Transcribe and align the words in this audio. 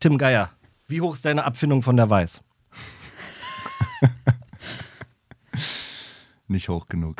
Tim 0.00 0.16
Geier, 0.16 0.48
wie 0.86 1.02
hoch 1.02 1.14
ist 1.14 1.26
deine 1.26 1.44
Abfindung 1.44 1.82
von 1.82 1.94
der 1.94 2.08
Weiß? 2.08 2.40
Nicht 6.48 6.70
hoch 6.70 6.88
genug. 6.88 7.18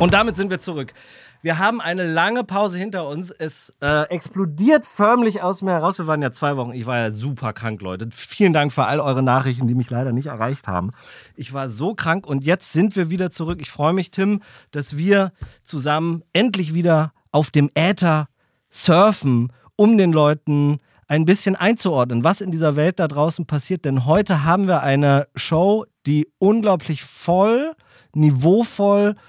Und 0.00 0.14
damit 0.14 0.34
sind 0.34 0.48
wir 0.48 0.60
zurück. 0.60 0.94
Wir 1.42 1.58
haben 1.58 1.82
eine 1.82 2.10
lange 2.10 2.42
Pause 2.42 2.78
hinter 2.78 3.06
uns. 3.06 3.30
Es 3.30 3.74
äh, 3.82 4.08
explodiert 4.08 4.86
förmlich 4.86 5.42
aus 5.42 5.60
mir 5.60 5.72
heraus. 5.72 5.98
Wir 5.98 6.06
waren 6.06 6.22
ja 6.22 6.32
zwei 6.32 6.56
Wochen. 6.56 6.72
Ich 6.72 6.86
war 6.86 6.98
ja 6.98 7.12
super 7.12 7.52
krank, 7.52 7.82
Leute. 7.82 8.08
Vielen 8.10 8.54
Dank 8.54 8.72
für 8.72 8.86
all 8.86 8.98
eure 8.98 9.22
Nachrichten, 9.22 9.68
die 9.68 9.74
mich 9.74 9.90
leider 9.90 10.12
nicht 10.12 10.28
erreicht 10.28 10.68
haben. 10.68 10.92
Ich 11.36 11.52
war 11.52 11.68
so 11.68 11.94
krank 11.94 12.26
und 12.26 12.44
jetzt 12.44 12.72
sind 12.72 12.96
wir 12.96 13.10
wieder 13.10 13.30
zurück. 13.30 13.58
Ich 13.60 13.70
freue 13.70 13.92
mich, 13.92 14.10
Tim, 14.10 14.40
dass 14.70 14.96
wir 14.96 15.32
zusammen 15.64 16.22
endlich 16.32 16.72
wieder 16.72 17.12
auf 17.30 17.50
dem 17.50 17.70
Äther 17.74 18.28
surfen, 18.70 19.52
um 19.76 19.98
den 19.98 20.14
Leuten 20.14 20.78
ein 21.08 21.26
bisschen 21.26 21.56
einzuordnen, 21.56 22.24
was 22.24 22.40
in 22.40 22.50
dieser 22.50 22.74
Welt 22.74 22.98
da 23.00 23.06
draußen 23.06 23.44
passiert. 23.44 23.84
Denn 23.84 24.06
heute 24.06 24.44
haben 24.44 24.66
wir 24.66 24.82
eine 24.82 25.28
Show, 25.34 25.84
die 26.06 26.26
unglaublich 26.38 27.04
voll, 27.04 27.72
niveauvoll 28.14 29.10
und 29.10 29.20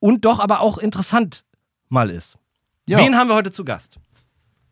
doch 0.00 0.40
aber 0.40 0.60
auch 0.60 0.78
interessant 0.78 1.44
mal 1.88 2.10
ist. 2.10 2.38
Ja. 2.86 2.98
Wen 2.98 3.16
haben 3.16 3.28
wir 3.28 3.34
heute 3.34 3.52
zu 3.52 3.64
Gast? 3.64 3.98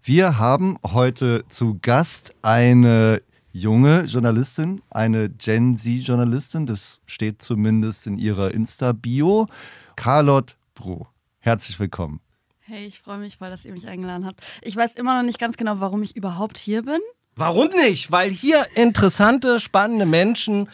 Wir 0.03 0.39
haben 0.39 0.79
heute 0.85 1.45
zu 1.49 1.79
Gast 1.81 2.35
eine 2.43 3.23
junge 3.53 4.05
Journalistin, 4.05 4.83
eine 4.91 5.29
Gen 5.29 5.77
Z-Journalistin, 5.77 6.67
das 6.67 7.01
steht 7.07 7.43
zumindest 7.43 8.07
in 8.07 8.19
ihrer 8.19 8.53
Insta-Bio, 8.53 9.49
Carlotte 9.97 10.55
Bro. 10.75 11.09
Herzlich 11.41 11.79
willkommen. 11.79 12.21
Hey, 12.61 12.85
ich 12.85 13.01
freue 13.01 13.19
mich, 13.19 13.41
weil 13.41 13.51
das 13.51 13.65
ihr 13.65 13.73
mich 13.73 13.89
eingeladen 13.89 14.27
habt. 14.27 14.41
Ich 14.63 14.77
weiß 14.77 14.95
immer 14.95 15.17
noch 15.17 15.27
nicht 15.27 15.39
ganz 15.39 15.57
genau, 15.57 15.81
warum 15.81 16.03
ich 16.03 16.17
überhaupt 16.17 16.59
hier 16.59 16.83
bin. 16.83 17.01
Warum 17.35 17.69
nicht? 17.69 18.13
Weil 18.13 18.31
hier 18.31 18.67
interessante, 18.75 19.61
spannende 19.61 20.07
Menschen 20.07 20.69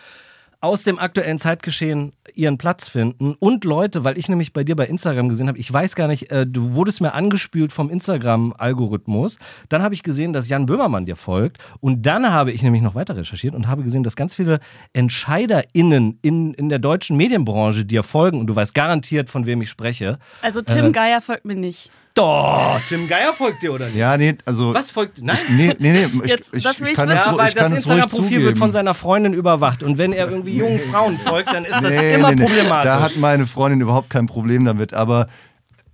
aus 0.65 0.83
dem 0.83 0.98
aktuellen 0.98 1.39
Zeitgeschehen 1.39 2.15
ihren 2.34 2.57
Platz 2.57 2.89
finden 2.89 3.34
und 3.39 3.65
Leute, 3.65 4.03
weil 4.03 4.17
ich 4.17 4.31
nämlich 4.31 4.55
bei 4.55 4.65
dir 4.65 4.75
bei 4.75 4.87
Instagram 4.87 5.29
gesehen 5.29 5.47
habe, 5.47 5.59
ich 5.59 5.71
weiß 5.71 5.95
gar 5.95 6.09
nicht, 6.09 6.33
äh, 6.33 6.47
du 6.47 6.73
wurdest 6.73 7.03
mir 7.03 7.12
angespült 7.12 7.71
vom 7.71 7.91
Instagram-Algorithmus. 7.91 9.39
Dann 9.69 9.83
habe 9.83 9.93
ich 9.95 10.03
gesehen, 10.03 10.33
dass 10.33 10.48
Jan 10.48 10.65
Böhmermann 10.65 11.05
dir 11.05 11.17
folgt 11.17 11.59
und 11.81 12.06
dann 12.06 12.33
habe 12.33 12.51
ich 12.51 12.62
nämlich 12.62 12.81
noch 12.81 12.95
weiter 12.95 13.15
recherchiert 13.15 13.55
und 13.55 13.69
habe 13.69 13.83
gesehen, 13.83 14.05
dass 14.05 14.17
ganz 14.17 14.34
viele 14.34 14.59
EntscheiderInnen 14.95 16.19
in, 16.23 16.55
in 16.55 16.71
der 16.71 16.78
deutschen 16.78 17.19
Medienbranche 17.19 17.84
dir 17.84 18.03
folgen 18.03 18.41
und 18.41 18.47
du 18.47 18.56
weißt 18.56 18.75
garantiert, 18.75 19.28
von 19.28 19.45
wem 19.45 19.61
ich 19.61 19.69
spreche. 19.69 20.19
Also 20.41 20.62
Tim 20.62 20.87
Äh, 20.87 20.93
Geier 20.93 21.21
folgt 21.21 21.45
mir 21.45 21.56
nicht. 21.56 21.91
Doch, 22.15 22.81
Tim 22.89 23.09
Geier 23.09 23.33
folgt 23.33 23.62
dir 23.62 23.73
oder 23.73 23.87
nicht? 23.87 23.97
Ja, 23.97 24.17
nee, 24.17 24.37
also. 24.45 24.73
Was 24.73 24.93
folgt? 24.93 25.20
Nein? 25.20 25.37
Nee, 25.51 25.75
nee, 25.81 25.93
nee. 25.93 26.09
Ich, 26.23 26.31
Jetzt, 26.31 26.55
ich, 26.55 26.62
das 26.62 26.79
will 26.79 26.87
ich 26.87 26.93
ich 26.93 26.97
kann 26.97 27.11
es 27.11 27.17
Ja, 27.17 27.37
weil 27.37 27.48
ich 27.48 27.55
das 27.55 27.73
Instagram-Profil 27.73 28.43
wird 28.45 28.56
von 28.56 28.71
seiner 28.71 28.95
Freundin 28.95 29.33
überwacht. 29.33 29.83
Und 29.83 29.98
wenn 29.98 30.12
er 30.12 30.31
irgendwie 30.31 30.56
jungen 30.56 30.79
Frauen 30.79 31.19
folgt, 31.19 31.53
dann 31.53 31.65
ist 31.65 31.73
das 31.73 31.83
Nee, 31.83 32.15
immer 32.15 32.31
nee, 32.31 32.37
nee. 32.37 32.43
problematisch. 32.45 32.84
Da 32.84 33.01
hat 33.01 33.17
meine 33.17 33.48
Freundin 33.48 33.81
überhaupt 33.81 34.11
kein 34.11 34.27
Problem 34.27 34.65
damit. 34.65 34.95
Aber 34.95 35.27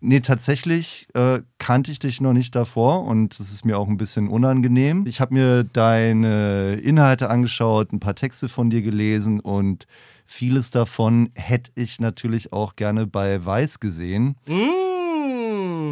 nee, 0.00 0.20
tatsächlich 0.20 1.08
äh, 1.14 1.40
kannte 1.58 1.90
ich 1.90 2.00
dich 2.00 2.20
noch 2.20 2.34
nicht 2.34 2.54
davor 2.54 3.04
und 3.06 3.40
das 3.40 3.50
ist 3.50 3.64
mir 3.64 3.78
auch 3.78 3.88
ein 3.88 3.96
bisschen 3.96 4.28
unangenehm. 4.28 5.06
Ich 5.06 5.22
habe 5.22 5.32
mir 5.32 5.64
deine 5.64 6.74
Inhalte 6.82 7.30
angeschaut, 7.30 7.94
ein 7.94 8.00
paar 8.00 8.14
Texte 8.14 8.50
von 8.50 8.68
dir 8.68 8.82
gelesen 8.82 9.40
und 9.40 9.86
vieles 10.26 10.70
davon 10.70 11.30
hätte 11.34 11.70
ich 11.76 11.98
natürlich 11.98 12.52
auch 12.52 12.76
gerne 12.76 13.06
bei 13.06 13.42
Weiß 13.42 13.80
gesehen. 13.80 14.36
Mm. 14.46 14.99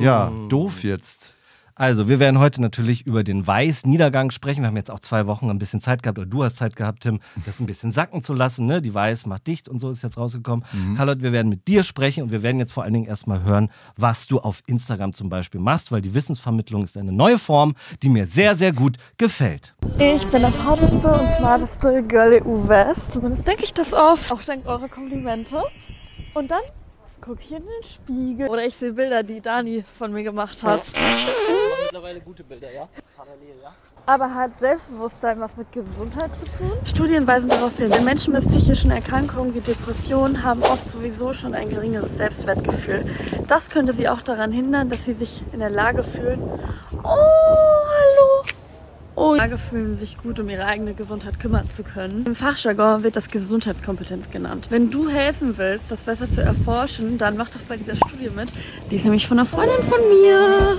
Ja, 0.01 0.33
doof 0.49 0.85
jetzt. 0.85 1.35
Also, 1.79 2.09
wir 2.09 2.19
werden 2.19 2.41
heute 2.41 2.61
natürlich 2.61 3.07
über 3.07 3.23
den 3.23 3.47
Weiß-Niedergang 3.47 4.33
sprechen. 4.33 4.63
Wir 4.63 4.67
haben 4.67 4.77
jetzt 4.77 4.91
auch 4.91 4.99
zwei 4.99 5.29
Wochen 5.29 5.49
ein 5.49 5.61
bisschen 5.61 5.81
Zeit 5.81 6.03
gehabt, 6.03 6.19
oder 6.19 6.27
du 6.27 6.43
hast 6.43 6.57
Zeit 6.57 6.75
gehabt, 6.75 7.05
Tim, 7.05 7.21
das 7.47 7.61
ein 7.61 7.67
bisschen 7.67 7.93
sacken 7.93 8.21
zu 8.21 8.35
lassen. 8.35 8.67
Ne? 8.67 8.83
Die 8.83 8.93
Weiß 8.93 9.27
macht 9.27 9.47
dicht 9.47 9.69
und 9.69 9.79
so 9.79 9.89
ist 9.91 10.03
jetzt 10.03 10.17
rausgekommen. 10.17 10.65
Carlotte, 10.97 11.23
wir 11.23 11.31
werden 11.31 11.49
mit 11.49 11.69
dir 11.69 11.85
sprechen 11.85 12.25
und 12.25 12.33
wir 12.33 12.43
werden 12.43 12.59
jetzt 12.59 12.73
vor 12.73 12.83
allen 12.83 12.95
Dingen 12.95 13.07
erstmal 13.07 13.45
hören, 13.45 13.71
was 13.97 14.27
du 14.27 14.41
auf 14.41 14.61
Instagram 14.67 15.13
zum 15.13 15.29
Beispiel 15.29 15.61
machst, 15.61 15.93
weil 15.93 16.03
die 16.03 16.15
Wissensvermittlung 16.15 16.83
ist 16.83 16.97
eine 16.97 17.13
neue 17.13 17.39
Form, 17.39 17.77
die 18.03 18.09
mir 18.09 18.27
sehr, 18.27 18.57
sehr 18.57 18.73
gut 18.73 18.97
gefällt. 19.17 19.77
Ich 20.01 20.27
bin 20.27 20.43
das 20.43 20.65
hotteste 20.67 21.13
und 21.13 21.31
smarteste 21.31 22.03
Girl 22.03 22.43
EU 22.45 22.67
West. 22.67 23.13
Zumindest 23.13 23.47
denke 23.47 23.63
ich 23.63 23.73
das 23.73 23.95
oft. 23.95 24.33
Auch 24.33 24.43
dank 24.43 24.67
eurer 24.67 24.89
Komplimente. 24.89 25.55
Und 26.35 26.51
dann 26.51 26.59
gucke 27.29 27.43
ich 27.43 27.53
in 27.53 27.63
den 27.63 27.85
Spiegel. 27.85 28.49
Oder 28.49 28.65
ich 28.65 28.75
sehe 28.75 28.93
Bilder, 28.93 29.23
die 29.23 29.43
Dani 29.43 29.85
von 29.99 30.13
mir 30.13 30.23
gemacht 30.23 30.63
hat. 30.63 30.91
Mittlerweile 31.83 32.21
gute 32.23 32.43
Bilder, 32.43 32.73
ja? 32.73 32.89
Aber 34.07 34.35
hat 34.35 34.59
Selbstbewusstsein 34.59 35.39
was 35.39 35.55
mit 35.59 35.71
Gesundheit 35.71 36.31
zu 36.41 36.47
tun? 36.47 36.73
Studien 36.87 37.27
weisen 37.27 37.51
darauf 37.51 37.77
hin, 37.77 37.93
Menschen 38.03 38.33
mit 38.33 38.49
psychischen 38.49 38.91
Erkrankungen 38.91 39.55
wie 39.55 39.61
Depressionen 39.61 40.43
haben 40.43 40.63
oft 40.63 40.91
sowieso 40.91 41.35
schon 41.35 41.53
ein 41.53 41.69
geringeres 41.69 42.17
Selbstwertgefühl. 42.17 43.05
Das 43.47 43.69
könnte 43.69 43.93
sie 43.93 44.09
auch 44.09 44.23
daran 44.23 44.51
hindern, 44.51 44.89
dass 44.89 45.05
sie 45.05 45.13
sich 45.13 45.43
in 45.53 45.59
der 45.59 45.71
Lage 45.71 46.05
fühlen, 46.05 46.41
oh, 47.05 47.78
oh, 49.19 49.35
Lage 49.35 49.59
fühlen, 49.59 49.97
sich 49.97 50.17
gut 50.17 50.39
um 50.39 50.49
ihre 50.49 50.65
eigene 50.65 50.95
Gesundheit 50.95 51.41
kümmern 51.41 51.71
zu 51.71 51.83
können. 51.83 52.25
Im 52.27 52.37
Fachjargon 52.37 53.03
wird 53.03 53.17
das 53.17 53.29
Gesundheitskompetenz 53.29 54.31
genannt. 54.31 54.69
Wenn 54.71 54.91
du 54.91 55.09
helfen 55.09 55.59
willst, 55.59 55.91
das 55.91 56.03
besser 56.03 56.31
zu 56.31 56.43
erforschen, 56.43 57.19
dann 57.19 57.37
mach 57.37 57.51
doch 57.51 57.61
bei 57.69 57.77
dieser 57.77 57.97
Studie 57.97 58.31
mit. 58.31 58.49
Die 58.91 58.97
ist 58.97 59.05
nämlich 59.05 59.27
von 59.27 59.39
einer 59.39 59.47
Freundin 59.47 59.83
von 59.83 60.01
mir. 60.09 60.79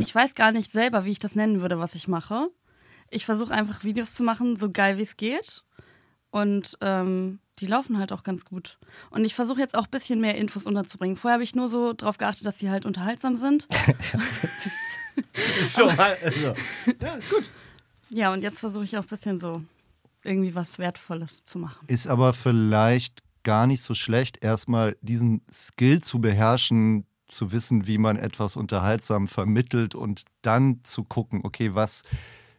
Ich 0.00 0.14
weiß 0.14 0.34
gar 0.34 0.52
nicht 0.52 0.70
selber, 0.70 1.04
wie 1.04 1.12
ich 1.12 1.18
das 1.18 1.34
nennen 1.34 1.60
würde, 1.60 1.78
was 1.78 1.94
ich 1.94 2.08
mache. 2.08 2.48
Ich 3.10 3.24
versuche 3.24 3.52
einfach 3.52 3.84
Videos 3.84 4.14
zu 4.14 4.22
machen, 4.22 4.56
so 4.56 4.70
geil 4.70 4.98
wie 4.98 5.02
es 5.02 5.16
geht. 5.16 5.62
Und 6.30 6.76
ähm, 6.80 7.38
die 7.58 7.66
laufen 7.66 7.98
halt 7.98 8.12
auch 8.12 8.22
ganz 8.22 8.44
gut. 8.44 8.78
Und 9.10 9.24
ich 9.24 9.34
versuche 9.34 9.60
jetzt 9.60 9.76
auch 9.76 9.84
ein 9.84 9.90
bisschen 9.90 10.20
mehr 10.20 10.36
Infos 10.36 10.66
unterzubringen. 10.66 11.16
Vorher 11.16 11.34
habe 11.34 11.44
ich 11.44 11.54
nur 11.54 11.68
so 11.68 11.92
darauf 11.92 12.18
geachtet, 12.18 12.44
dass 12.44 12.58
sie 12.58 12.70
halt 12.70 12.84
unterhaltsam 12.84 13.38
sind. 13.38 13.66
Ist 15.60 15.76
schon 15.76 15.94
mal. 15.96 16.16
Also. 16.22 16.54
Ja, 17.00 17.14
ist 17.14 17.30
gut. 17.30 17.50
Ja, 18.10 18.32
und 18.32 18.42
jetzt 18.42 18.60
versuche 18.60 18.84
ich 18.84 18.96
auch 18.96 19.02
ein 19.02 19.08
bisschen 19.08 19.40
so 19.40 19.62
irgendwie 20.22 20.54
was 20.54 20.78
Wertvolles 20.78 21.44
zu 21.44 21.58
machen. 21.58 21.86
Ist 21.88 22.06
aber 22.06 22.32
vielleicht 22.32 23.22
gar 23.42 23.66
nicht 23.66 23.82
so 23.82 23.94
schlecht, 23.94 24.42
erstmal 24.42 24.96
diesen 25.00 25.42
Skill 25.50 26.00
zu 26.00 26.20
beherrschen, 26.20 27.06
zu 27.28 27.52
wissen, 27.52 27.86
wie 27.86 27.98
man 27.98 28.16
etwas 28.16 28.56
unterhaltsam 28.56 29.28
vermittelt 29.28 29.94
und 29.94 30.24
dann 30.42 30.80
zu 30.84 31.04
gucken, 31.04 31.40
okay, 31.44 31.74
was 31.74 32.02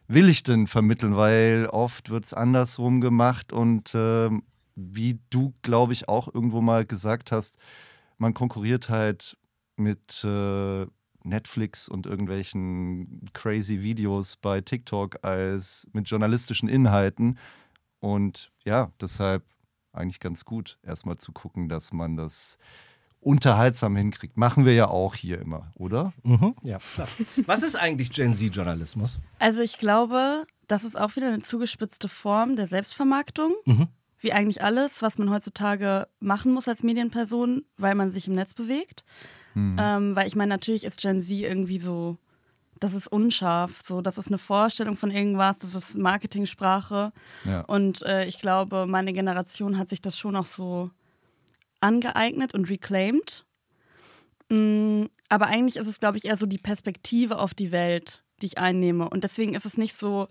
will 0.08 0.28
ich 0.28 0.42
denn 0.42 0.66
vermitteln, 0.66 1.16
weil 1.16 1.68
oft 1.70 2.10
wird 2.10 2.24
es 2.24 2.34
andersrum 2.34 3.00
gemacht 3.00 3.52
und 3.52 3.92
ähm, 3.94 4.42
wie 4.74 5.20
du, 5.30 5.54
glaube 5.62 5.92
ich, 5.92 6.08
auch 6.08 6.32
irgendwo 6.32 6.60
mal 6.60 6.86
gesagt 6.86 7.30
hast, 7.30 7.56
man 8.16 8.34
konkurriert 8.34 8.88
halt 8.88 9.36
mit 9.76 10.24
äh, 10.24 10.86
Netflix 11.24 11.88
und 11.88 12.06
irgendwelchen 12.06 13.28
crazy 13.32 13.82
Videos 13.82 14.36
bei 14.36 14.60
TikTok 14.60 15.24
als 15.24 15.86
mit 15.92 16.08
journalistischen 16.08 16.68
Inhalten. 16.68 17.38
Und 18.00 18.50
ja, 18.64 18.92
deshalb 19.00 19.44
eigentlich 19.92 20.20
ganz 20.20 20.44
gut, 20.44 20.78
erstmal 20.82 21.18
zu 21.18 21.32
gucken, 21.32 21.68
dass 21.68 21.92
man 21.92 22.16
das 22.16 22.56
unterhaltsam 23.20 23.96
hinkriegt. 23.96 24.36
Machen 24.36 24.64
wir 24.64 24.74
ja 24.74 24.88
auch 24.88 25.14
hier 25.14 25.40
immer, 25.40 25.72
oder? 25.74 26.12
Mhm, 26.22 26.54
ja, 26.62 26.78
klar. 26.78 27.08
Was 27.46 27.62
ist 27.62 27.76
eigentlich 27.76 28.10
Gen 28.10 28.34
Z-Journalismus? 28.34 29.18
Also 29.38 29.62
ich 29.62 29.78
glaube, 29.78 30.44
das 30.66 30.84
ist 30.84 30.98
auch 30.98 31.16
wieder 31.16 31.28
eine 31.28 31.42
zugespitzte 31.42 32.08
Form 32.08 32.56
der 32.56 32.68
Selbstvermarktung. 32.68 33.54
Mhm. 33.64 33.88
Wie 34.20 34.32
eigentlich 34.32 34.62
alles, 34.62 35.00
was 35.00 35.16
man 35.18 35.30
heutzutage 35.30 36.08
machen 36.18 36.52
muss 36.52 36.66
als 36.66 36.82
Medienperson, 36.82 37.64
weil 37.76 37.94
man 37.94 38.10
sich 38.10 38.26
im 38.26 38.34
Netz 38.34 38.52
bewegt. 38.52 39.04
Ähm, 39.56 40.14
weil 40.14 40.26
ich 40.26 40.36
meine, 40.36 40.50
natürlich 40.50 40.84
ist 40.84 41.00
Gen 41.00 41.22
Z 41.22 41.30
irgendwie 41.30 41.78
so, 41.80 42.16
das 42.78 42.94
ist 42.94 43.08
unscharf, 43.08 43.80
so, 43.82 44.02
das 44.02 44.18
ist 44.18 44.28
eine 44.28 44.38
Vorstellung 44.38 44.96
von 44.96 45.10
irgendwas, 45.10 45.58
das 45.58 45.74
ist 45.74 45.96
Marketingsprache. 45.96 47.12
Ja. 47.44 47.62
Und 47.62 48.02
äh, 48.02 48.24
ich 48.26 48.38
glaube, 48.38 48.86
meine 48.86 49.12
Generation 49.12 49.78
hat 49.78 49.88
sich 49.88 50.00
das 50.00 50.16
schon 50.16 50.36
auch 50.36 50.46
so 50.46 50.90
angeeignet 51.80 52.54
und 52.54 52.68
reclaimed. 52.68 53.44
Mm, 54.50 55.04
aber 55.28 55.46
eigentlich 55.46 55.76
ist 55.76 55.86
es, 55.86 56.00
glaube 56.00 56.18
ich, 56.18 56.24
eher 56.24 56.36
so 56.36 56.46
die 56.46 56.58
Perspektive 56.58 57.38
auf 57.38 57.54
die 57.54 57.72
Welt, 57.72 58.22
die 58.40 58.46
ich 58.46 58.58
einnehme. 58.58 59.08
Und 59.08 59.24
deswegen 59.24 59.54
ist 59.54 59.66
es 59.66 59.76
nicht 59.76 59.94
so 59.94 60.28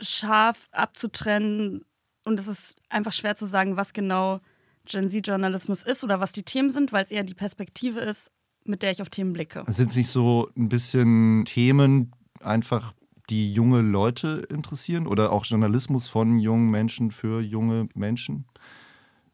scharf 0.00 0.68
abzutrennen 0.72 1.84
und 2.24 2.38
es 2.38 2.46
ist 2.46 2.76
einfach 2.88 3.12
schwer 3.12 3.36
zu 3.36 3.46
sagen, 3.46 3.76
was 3.76 3.92
genau 3.92 4.40
Gen 4.86 5.10
Z-Journalismus 5.10 5.82
ist 5.82 6.04
oder 6.04 6.20
was 6.20 6.32
die 6.32 6.42
Themen 6.42 6.70
sind, 6.70 6.92
weil 6.92 7.04
es 7.04 7.10
eher 7.10 7.22
die 7.22 7.34
Perspektive 7.34 8.00
ist, 8.00 8.30
mit 8.64 8.82
der 8.82 8.90
ich 8.90 9.02
auf 9.02 9.10
Themen 9.10 9.32
blicke. 9.32 9.64
Sind 9.68 9.90
es 9.90 9.96
nicht 9.96 10.10
so 10.10 10.50
ein 10.56 10.68
bisschen 10.68 11.44
Themen 11.44 12.12
einfach 12.42 12.94
die 13.28 13.52
junge 13.52 13.80
Leute 13.80 14.46
interessieren 14.50 15.06
oder 15.06 15.32
auch 15.32 15.44
Journalismus 15.44 16.08
von 16.08 16.38
jungen 16.38 16.70
Menschen 16.70 17.10
für 17.10 17.40
junge 17.40 17.88
Menschen. 17.94 18.46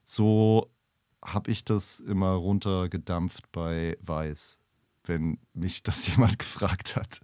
So 0.04 0.70
habe 1.26 1.50
ich 1.50 1.64
das 1.64 2.00
immer 2.00 2.32
runtergedampft 2.32 3.50
bei 3.52 3.96
Weiß, 4.00 4.58
wenn 5.04 5.38
mich 5.52 5.82
das 5.82 6.06
jemand 6.16 6.38
gefragt 6.38 6.96
hat. 6.96 7.20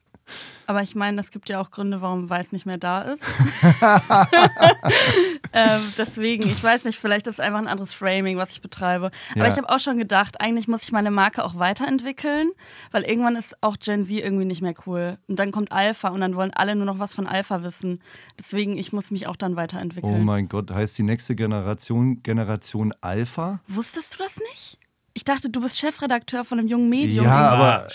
Aber 0.67 0.83
ich 0.83 0.95
meine, 0.95 1.21
es 1.21 1.31
gibt 1.31 1.49
ja 1.49 1.61
auch 1.61 1.71
Gründe, 1.71 2.01
warum 2.01 2.31
Weiß 2.31 2.53
nicht 2.53 2.67
mehr 2.67 2.79
da 2.79 3.03
ist. 3.03 3.23
ähm, 5.53 5.81
deswegen, 5.99 6.49
ich 6.49 6.63
weiß 6.63 6.85
nicht, 6.85 6.99
vielleicht 6.99 7.27
ist 7.27 7.35
es 7.35 7.41
einfach 7.41 7.59
ein 7.59 7.67
anderes 7.67 7.93
Framing, 7.93 8.39
was 8.39 8.53
ich 8.53 8.63
betreibe. 8.63 9.11
Aber 9.33 9.45
ja. 9.45 9.49
ich 9.49 9.57
habe 9.57 9.69
auch 9.69 9.81
schon 9.81 9.99
gedacht, 9.99 10.41
eigentlich 10.41 10.69
muss 10.69 10.85
ich 10.85 10.93
meine 10.93 11.11
Marke 11.11 11.45
auch 11.45 11.59
weiterentwickeln, 11.59 12.53
weil 12.91 13.03
irgendwann 13.03 13.37
ist 13.37 13.63
auch 13.63 13.77
Gen 13.79 14.05
Z 14.05 14.19
irgendwie 14.19 14.45
nicht 14.45 14.63
mehr 14.63 14.75
cool. 14.87 15.19
Und 15.29 15.39
dann 15.39 15.51
kommt 15.51 15.73
Alpha 15.73 16.09
und 16.09 16.21
dann 16.21 16.37
wollen 16.37 16.53
alle 16.53 16.77
nur 16.77 16.87
noch 16.87 16.99
was 16.99 17.15
von 17.15 17.27
Alpha 17.27 17.63
wissen. 17.63 18.01
Deswegen, 18.39 18.79
ich 18.79 18.93
muss 18.93 19.11
mich 19.11 19.27
auch 19.27 19.37
dann 19.37 19.57
weiterentwickeln. 19.57 20.15
Oh 20.15 20.19
mein 20.19 20.49
Gott, 20.49 20.71
heißt 20.71 20.97
die 20.97 21.03
nächste 21.03 21.35
Generation 21.35 22.23
Generation 22.23 22.95
Alpha? 23.01 23.61
Wusstest 23.67 24.15
du 24.15 24.25
das 24.25 24.39
nicht? 24.53 24.79
Ich 25.15 25.25
dachte, 25.25 25.51
du 25.51 25.61
bist 25.61 25.79
Chefredakteur 25.79 26.43
von 26.45 26.59
einem 26.59 26.69
jungen 26.69 26.89
Medium. 26.89 27.27
Ja, 27.27 27.51
aber 27.51 27.87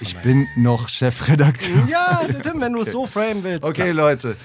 ich 0.00 0.16
bin 0.18 0.46
noch 0.56 0.88
Chefredakteur. 0.88 1.86
Ja, 1.88 2.22
wenn 2.44 2.74
du 2.74 2.82
es 2.82 2.92
so 2.92 3.06
framen 3.06 3.42
willst. 3.42 3.64
Okay, 3.64 3.92
klar. 3.92 4.10
Leute. 4.10 4.36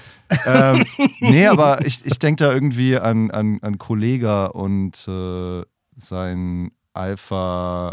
ähm, 0.46 0.86
nee, 1.20 1.46
aber 1.46 1.84
ich, 1.84 2.06
ich 2.06 2.18
denke 2.18 2.44
da 2.44 2.52
irgendwie 2.52 2.96
an, 2.96 3.30
an, 3.30 3.58
an 3.60 3.76
Kollega 3.76 4.46
und 4.46 5.06
äh, 5.06 5.62
sein 5.96 6.70
Alpha-Aufbau 6.94 7.92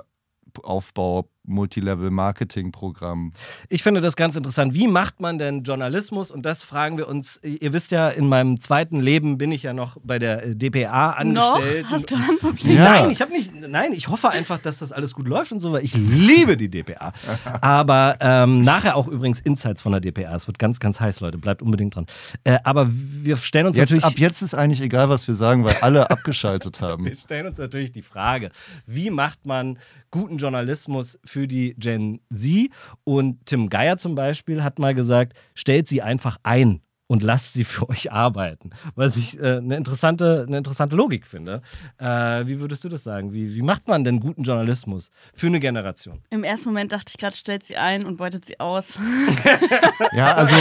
Multilevel-Marketing-Programm. 1.49 3.33
Ich 3.67 3.83
finde 3.83 4.01
das 4.01 4.15
ganz 4.15 4.35
interessant. 4.35 4.73
Wie 4.73 4.87
macht 4.87 5.19
man 5.19 5.37
denn 5.37 5.63
Journalismus? 5.63 6.31
Und 6.31 6.45
das 6.45 6.63
fragen 6.63 6.97
wir 6.97 7.07
uns. 7.07 7.39
Ihr 7.43 7.73
wisst 7.73 7.91
ja, 7.91 8.09
in 8.09 8.27
meinem 8.27 8.59
zweiten 8.59 8.99
Leben 8.99 9.37
bin 9.37 9.51
ich 9.51 9.63
ja 9.63 9.73
noch 9.73 9.97
bei 10.03 10.19
der 10.19 10.45
äh, 10.45 10.55
DPA 10.55 11.11
angestellt. 11.11 11.83
Noch? 11.83 11.91
Hast 11.91 12.11
du 12.11 12.15
ein 12.15 12.37
Problem? 12.39 12.75
Ja. 12.75 12.83
Nein, 12.83 13.11
ich 13.11 13.21
habe 13.21 13.31
nicht. 13.31 13.51
Nein, 13.53 13.93
ich 13.93 14.07
hoffe 14.07 14.29
einfach, 14.29 14.59
dass 14.59 14.79
das 14.79 14.91
alles 14.91 15.13
gut 15.13 15.27
läuft 15.27 15.51
und 15.51 15.59
so, 15.59 15.71
weil 15.71 15.83
ich 15.83 15.95
liebe 15.95 16.57
die 16.57 16.69
DPA. 16.69 17.13
Aber 17.61 18.17
ähm, 18.19 18.61
nachher 18.61 18.95
auch 18.95 19.07
übrigens 19.07 19.39
Insights 19.41 19.81
von 19.81 19.91
der 19.91 20.01
DPA. 20.01 20.35
Es 20.35 20.47
wird 20.47 20.59
ganz, 20.59 20.79
ganz 20.79 20.99
heiß, 20.99 21.19
Leute. 21.19 21.37
Bleibt 21.37 21.61
unbedingt 21.61 21.95
dran. 21.95 22.05
Äh, 22.43 22.59
aber 22.63 22.87
wir 22.89 23.37
stellen 23.37 23.67
uns 23.67 23.77
jetzt, 23.77 23.89
natürlich. 23.89 24.05
Ab 24.05 24.13
jetzt 24.17 24.41
ist 24.41 24.53
eigentlich 24.53 24.81
egal, 24.81 25.09
was 25.09 25.27
wir 25.27 25.35
sagen, 25.35 25.65
weil 25.65 25.75
alle 25.81 26.09
abgeschaltet 26.09 26.81
haben. 26.81 27.05
Wir 27.09 27.15
stellen 27.15 27.47
uns 27.47 27.57
natürlich 27.57 27.91
die 27.91 28.01
Frage: 28.01 28.51
Wie 28.85 29.09
macht 29.09 29.45
man 29.45 29.79
guten 30.11 30.37
Journalismus 30.37 31.19
für 31.23 31.38
die 31.47 31.75
Gen 31.77 32.19
Z. 32.33 32.69
Und 33.03 33.45
Tim 33.45 33.69
Geier 33.69 33.97
zum 33.97 34.15
Beispiel 34.15 34.63
hat 34.63 34.79
mal 34.79 34.93
gesagt, 34.93 35.33
stellt 35.55 35.87
sie 35.87 36.01
einfach 36.01 36.37
ein 36.43 36.81
und 37.09 37.23
lasst 37.23 37.53
sie 37.53 37.63
für 37.63 37.89
euch 37.89 38.11
arbeiten. 38.11 38.69
Was 38.95 39.17
ich 39.17 39.37
äh, 39.39 39.57
eine, 39.57 39.75
interessante, 39.77 40.45
eine 40.47 40.59
interessante 40.59 40.95
Logik 40.95 41.25
finde. 41.25 41.63
Äh, 41.97 42.05
wie 42.45 42.59
würdest 42.59 42.83
du 42.83 42.89
das 42.89 43.03
sagen? 43.03 43.33
Wie, 43.33 43.55
wie 43.55 43.63
macht 43.63 43.87
man 43.87 44.03
denn 44.03 44.19
guten 44.19 44.43
Journalismus 44.43 45.09
für 45.33 45.47
eine 45.47 45.59
Generation? 45.59 46.21
Im 46.29 46.43
ersten 46.43 46.69
Moment 46.69 46.91
dachte 46.93 47.05
ich 47.09 47.17
gerade, 47.17 47.35
stellt 47.35 47.65
sie 47.65 47.77
ein 47.77 48.05
und 48.05 48.17
beutet 48.17 48.45
sie 48.45 48.59
aus. 48.59 48.85
ja, 50.13 50.35
also 50.35 50.55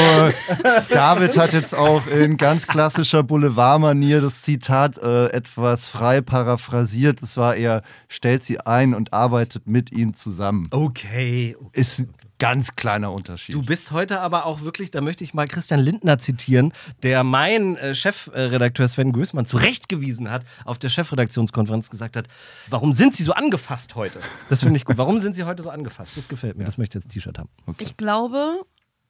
David 0.88 1.36
hat 1.36 1.52
jetzt 1.52 1.74
auch 1.74 2.06
in 2.06 2.38
ganz 2.38 2.66
klassischer 2.66 3.22
Boulevardmanier 3.22 4.22
das 4.22 4.40
Zitat 4.40 4.96
äh, 4.96 5.26
etwas 5.26 5.86
frei 5.86 6.22
paraphrasiert. 6.22 7.20
Es 7.20 7.36
war 7.36 7.56
eher, 7.56 7.82
stellt 8.08 8.42
sie 8.42 8.58
ein 8.58 8.94
und 8.94 9.12
arbeitet 9.12 9.66
mit 9.66 9.92
ihnen 9.92 10.14
zusammen. 10.14 10.68
Okay. 10.70 11.56
okay. 11.60 11.78
Ist 11.78 12.06
ganz 12.38 12.76
kleiner 12.76 13.12
Unterschied. 13.12 13.54
Du 13.54 13.62
bist 13.62 13.90
heute 13.90 14.20
aber 14.20 14.46
auch 14.46 14.60
wirklich, 14.60 14.90
da 14.90 15.00
möchte 15.00 15.24
ich 15.24 15.34
mal 15.34 15.46
Christian 15.46 15.80
Lindner 15.80 16.18
zitieren, 16.18 16.72
der 17.02 17.24
mein 17.24 17.76
äh, 17.76 17.94
Chefredakteur 17.94 18.88
Sven 18.88 19.12
Gößmann 19.12 19.46
zurechtgewiesen 19.46 20.30
hat, 20.30 20.44
auf 20.64 20.78
der 20.78 20.88
Chefredaktionskonferenz 20.88 21.90
gesagt 21.90 22.16
hat, 22.16 22.26
warum 22.68 22.92
sind 22.92 23.14
Sie 23.14 23.22
so 23.22 23.32
angefasst 23.32 23.94
heute? 23.94 24.20
Das 24.48 24.60
finde 24.60 24.76
ich 24.76 24.84
gut. 24.84 24.98
Warum 24.98 25.18
sind 25.18 25.34
Sie 25.34 25.44
heute 25.44 25.62
so 25.62 25.70
angefasst? 25.70 26.12
Das 26.16 26.28
gefällt 26.28 26.56
mir. 26.56 26.62
Ja. 26.62 26.66
Das 26.66 26.78
möchte 26.78 26.98
ich 26.98 27.04
jetzt 27.04 27.12
T-Shirt 27.12 27.38
haben. 27.38 27.50
Okay. 27.66 27.84
Ich 27.84 27.96
glaube, 27.96 28.62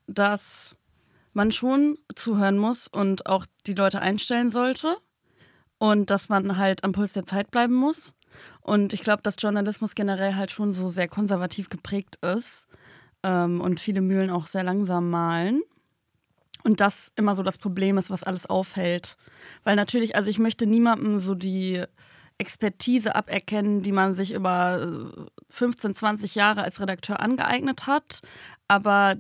dass 0.07 0.77
man 1.33 1.53
schon 1.53 1.99
zuhören 2.15 2.59
muss 2.59 2.89
und 2.89 3.27
auch 3.27 3.47
die 3.67 3.75
Leute 3.75 4.01
einstellen 4.01 4.51
sollte 4.51 4.97
und 5.79 6.11
dass 6.11 6.29
man 6.29 6.57
halt 6.57 6.83
am 6.83 6.93
Puls 6.93 7.13
der 7.13 7.27
Zeit 7.27 7.51
bleiben 7.51 7.75
muss. 7.75 8.15
Und 8.61 8.93
ich 8.93 9.03
glaube, 9.03 9.23
dass 9.23 9.37
Journalismus 9.39 9.95
generell 9.95 10.35
halt 10.35 10.51
schon 10.51 10.73
so 10.73 10.89
sehr 10.89 11.09
konservativ 11.09 11.71
geprägt 11.71 12.17
ist 12.17 12.69
ähm, 13.23 13.61
und 13.61 13.81
viele 13.81 14.01
Mühlen 14.01 14.31
auch 14.31 14.47
sehr 14.47 14.65
langsam 14.65 15.11
malen. 15.11 15.63
Und 16.65 16.81
das 16.81 17.13
immer 17.17 17.37
so 17.37 17.43
das 17.43 17.59
Problem 17.59 17.99
ist, 17.99 18.11
was 18.11 18.25
alles 18.25 18.47
aufhält. 18.47 19.17
Weil 19.65 19.77
natürlich, 19.77 20.17
also 20.17 20.29
ich 20.29 20.39
möchte 20.39 20.67
niemandem 20.67 21.19
so 21.19 21.35
die 21.35 21.85
Expertise 22.37 23.15
aberkennen, 23.15 23.83
die 23.83 23.93
man 23.93 24.15
sich 24.15 24.33
über 24.33 25.13
15, 25.51 25.91
äh, 25.91 25.95
20 25.95 26.35
Jahre 26.35 26.63
als 26.63 26.81
Redakteur 26.81 27.21
angeeignet 27.21 27.87
hat. 27.87 28.21
Aber 28.67 29.17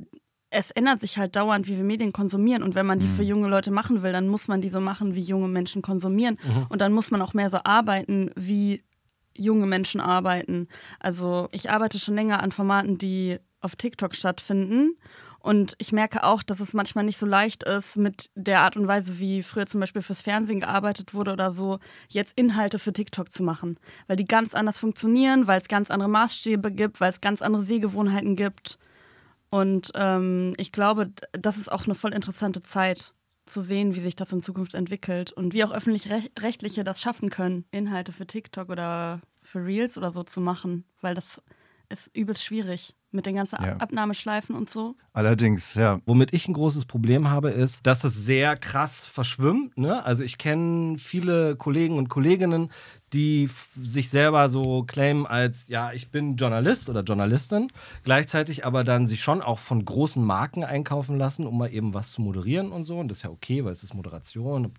es 0.50 0.70
ändert 0.70 1.00
sich 1.00 1.18
halt 1.18 1.36
dauernd, 1.36 1.68
wie 1.68 1.76
wir 1.76 1.84
Medien 1.84 2.12
konsumieren. 2.12 2.62
Und 2.62 2.74
wenn 2.74 2.86
man 2.86 2.98
die 2.98 3.06
mhm. 3.06 3.16
für 3.16 3.22
junge 3.22 3.48
Leute 3.48 3.70
machen 3.70 4.02
will, 4.02 4.12
dann 4.12 4.28
muss 4.28 4.48
man 4.48 4.60
die 4.60 4.70
so 4.70 4.80
machen, 4.80 5.14
wie 5.14 5.20
junge 5.20 5.48
Menschen 5.48 5.82
konsumieren. 5.82 6.38
Mhm. 6.42 6.66
Und 6.68 6.80
dann 6.80 6.92
muss 6.92 7.10
man 7.10 7.22
auch 7.22 7.34
mehr 7.34 7.50
so 7.50 7.58
arbeiten, 7.64 8.30
wie 8.34 8.82
junge 9.36 9.66
Menschen 9.66 10.00
arbeiten. 10.00 10.68
Also 11.00 11.48
ich 11.52 11.70
arbeite 11.70 11.98
schon 11.98 12.14
länger 12.14 12.42
an 12.42 12.50
Formaten, 12.50 12.98
die 12.98 13.38
auf 13.60 13.76
TikTok 13.76 14.14
stattfinden. 14.14 14.96
Und 15.40 15.74
ich 15.78 15.92
merke 15.92 16.24
auch, 16.24 16.42
dass 16.42 16.60
es 16.60 16.74
manchmal 16.74 17.04
nicht 17.04 17.18
so 17.18 17.24
leicht 17.24 17.62
ist, 17.62 17.96
mit 17.96 18.30
der 18.34 18.60
Art 18.60 18.76
und 18.76 18.88
Weise, 18.88 19.18
wie 19.18 19.42
früher 19.42 19.66
zum 19.66 19.80
Beispiel 19.80 20.02
fürs 20.02 20.20
Fernsehen 20.20 20.60
gearbeitet 20.60 21.14
wurde 21.14 21.32
oder 21.32 21.52
so, 21.52 21.78
jetzt 22.08 22.36
Inhalte 22.36 22.78
für 22.78 22.92
TikTok 22.92 23.32
zu 23.32 23.42
machen. 23.42 23.78
Weil 24.08 24.16
die 24.16 24.24
ganz 24.24 24.54
anders 24.54 24.78
funktionieren, 24.78 25.46
weil 25.46 25.60
es 25.60 25.68
ganz 25.68 25.90
andere 25.90 26.10
Maßstäbe 26.10 26.72
gibt, 26.72 27.00
weil 27.00 27.10
es 27.10 27.20
ganz 27.20 27.40
andere 27.40 27.64
Sehgewohnheiten 27.64 28.36
gibt. 28.36 28.78
Und 29.50 29.92
ähm, 29.94 30.54
ich 30.56 30.72
glaube, 30.72 31.12
das 31.32 31.56
ist 31.56 31.70
auch 31.70 31.86
eine 31.86 31.94
voll 31.94 32.12
interessante 32.12 32.62
Zeit 32.62 33.14
zu 33.46 33.62
sehen, 33.62 33.94
wie 33.94 34.00
sich 34.00 34.16
das 34.16 34.32
in 34.32 34.42
Zukunft 34.42 34.74
entwickelt 34.74 35.32
und 35.32 35.54
wie 35.54 35.64
auch 35.64 35.72
öffentlich-rechtliche 35.72 36.84
das 36.84 37.00
schaffen 37.00 37.30
können, 37.30 37.64
Inhalte 37.70 38.12
für 38.12 38.26
TikTok 38.26 38.68
oder 38.68 39.20
für 39.42 39.64
Reels 39.64 39.96
oder 39.96 40.12
so 40.12 40.22
zu 40.22 40.40
machen, 40.40 40.84
weil 41.00 41.14
das 41.14 41.40
ist 41.90 42.14
übelst 42.14 42.44
schwierig 42.44 42.94
mit 43.10 43.24
den 43.26 43.36
ganzen 43.36 43.62
ja. 43.62 43.76
Abnahmeschleifen 43.76 44.54
und 44.54 44.68
so. 44.68 44.94
Allerdings, 45.12 45.74
ja. 45.74 46.00
Womit 46.04 46.34
ich 46.34 46.46
ein 46.46 46.52
großes 46.52 46.84
Problem 46.84 47.30
habe, 47.30 47.50
ist, 47.50 47.86
dass 47.86 48.04
es 48.04 48.14
sehr 48.14 48.56
krass 48.56 49.06
verschwimmt. 49.06 49.78
Ne? 49.78 50.04
Also 50.04 50.22
ich 50.22 50.36
kenne 50.36 50.98
viele 50.98 51.56
Kollegen 51.56 51.96
und 51.96 52.08
Kolleginnen, 52.08 52.70
die 53.12 53.48
sich 53.80 54.10
selber 54.10 54.50
so 54.50 54.82
claimen 54.82 55.26
als, 55.26 55.68
ja, 55.68 55.92
ich 55.92 56.10
bin 56.10 56.36
Journalist 56.36 56.88
oder 56.88 57.02
Journalistin, 57.02 57.72
gleichzeitig 58.04 58.66
aber 58.66 58.84
dann 58.84 59.06
sich 59.06 59.22
schon 59.22 59.40
auch 59.40 59.58
von 59.58 59.84
großen 59.84 60.22
Marken 60.22 60.64
einkaufen 60.64 61.18
lassen, 61.18 61.46
um 61.46 61.58
mal 61.58 61.72
eben 61.72 61.94
was 61.94 62.12
zu 62.12 62.22
moderieren 62.22 62.70
und 62.70 62.84
so. 62.84 62.98
Und 62.98 63.08
das 63.08 63.18
ist 63.18 63.22
ja 63.22 63.30
okay, 63.30 63.64
weil 63.64 63.72
es 63.72 63.82
ist 63.82 63.94
Moderation. 63.94 64.72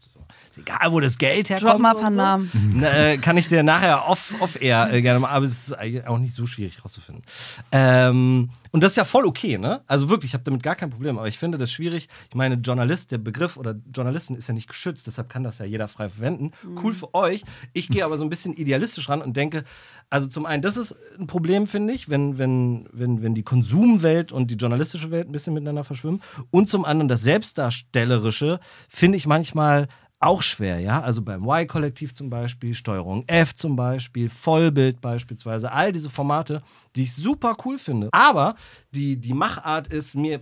Ist 0.51 0.57
egal, 0.57 0.91
wo 0.91 0.99
das 0.99 1.17
Geld 1.17 1.49
herkommt. 1.49 1.71
Drop 1.73 1.81
mal 1.81 1.95
ein 1.95 2.01
paar 2.01 2.11
so. 2.11 2.17
Namen. 2.17 2.51
Na, 2.75 3.11
äh, 3.11 3.17
kann 3.17 3.37
ich 3.37 3.47
dir 3.47 3.63
nachher 3.63 4.07
off-air 4.07 4.41
off 4.41 4.61
äh, 4.61 5.01
gerne 5.01 5.19
mal, 5.19 5.29
aber 5.29 5.45
es 5.45 5.69
ist 5.69 6.07
auch 6.07 6.19
nicht 6.19 6.35
so 6.35 6.45
schwierig 6.45 6.83
rauszufinden. 6.83 7.23
Ähm, 7.71 8.49
und 8.71 8.81
das 8.81 8.91
ist 8.91 8.97
ja 8.97 9.05
voll 9.05 9.25
okay, 9.25 9.57
ne? 9.57 9.81
Also 9.87 10.09
wirklich, 10.09 10.31
ich 10.31 10.33
habe 10.33 10.43
damit 10.43 10.63
gar 10.63 10.75
kein 10.75 10.89
Problem. 10.89 11.17
Aber 11.17 11.27
ich 11.27 11.37
finde 11.37 11.57
das 11.57 11.71
schwierig. 11.71 12.07
Ich 12.29 12.35
meine, 12.35 12.55
Journalist, 12.55 13.11
der 13.11 13.17
Begriff 13.17 13.57
oder 13.57 13.75
Journalisten 13.93 14.35
ist 14.35 14.47
ja 14.47 14.53
nicht 14.53 14.67
geschützt, 14.67 15.07
deshalb 15.07 15.29
kann 15.29 15.43
das 15.43 15.57
ja 15.57 15.65
jeder 15.65 15.87
frei 15.87 16.09
verwenden. 16.09 16.51
Mhm. 16.63 16.79
Cool 16.83 16.93
für 16.93 17.13
euch. 17.13 17.43
Ich 17.73 17.89
gehe 17.89 18.05
aber 18.05 18.17
so 18.17 18.23
ein 18.23 18.29
bisschen 18.29 18.53
idealistisch 18.53 19.09
ran 19.09 19.21
und 19.21 19.35
denke, 19.35 19.63
also 20.09 20.27
zum 20.27 20.45
einen, 20.45 20.61
das 20.61 20.77
ist 20.77 20.95
ein 21.19 21.27
Problem, 21.27 21.67
finde 21.67 21.93
ich, 21.93 22.09
wenn, 22.09 22.37
wenn, 22.37 22.87
wenn, 22.91 23.21
wenn 23.21 23.35
die 23.35 23.43
Konsumwelt 23.43 24.31
und 24.31 24.51
die 24.51 24.55
journalistische 24.55 25.11
Welt 25.11 25.27
ein 25.27 25.31
bisschen 25.31 25.53
miteinander 25.53 25.83
verschwimmen. 25.83 26.21
Und 26.51 26.69
zum 26.69 26.85
anderen 26.85 27.07
das 27.07 27.21
Selbstdarstellerische 27.21 28.59
finde 28.87 29.17
ich 29.17 29.27
manchmal 29.27 29.87
auch 30.19 30.41
schwer, 30.41 30.79
ja. 30.79 31.01
Also 31.01 31.21
beim 31.21 31.43
Y-Kollektiv 31.43 32.13
zum 32.13 32.29
Beispiel, 32.29 32.73
Steuerung 32.73 33.23
F 33.27 33.55
zum 33.55 33.75
Beispiel, 33.75 34.29
Vollbild 34.29 34.99
beispielsweise, 35.01 35.71
all 35.71 35.91
diese 35.93 36.09
Formate, 36.09 36.61
die 36.95 37.03
ich 37.03 37.13
super 37.15 37.55
cool 37.65 37.77
finde. 37.77 38.09
Aber 38.11 38.55
die, 38.91 39.15
die 39.17 39.33
Machart 39.33 39.87
ist 39.87 40.15
mir. 40.15 40.41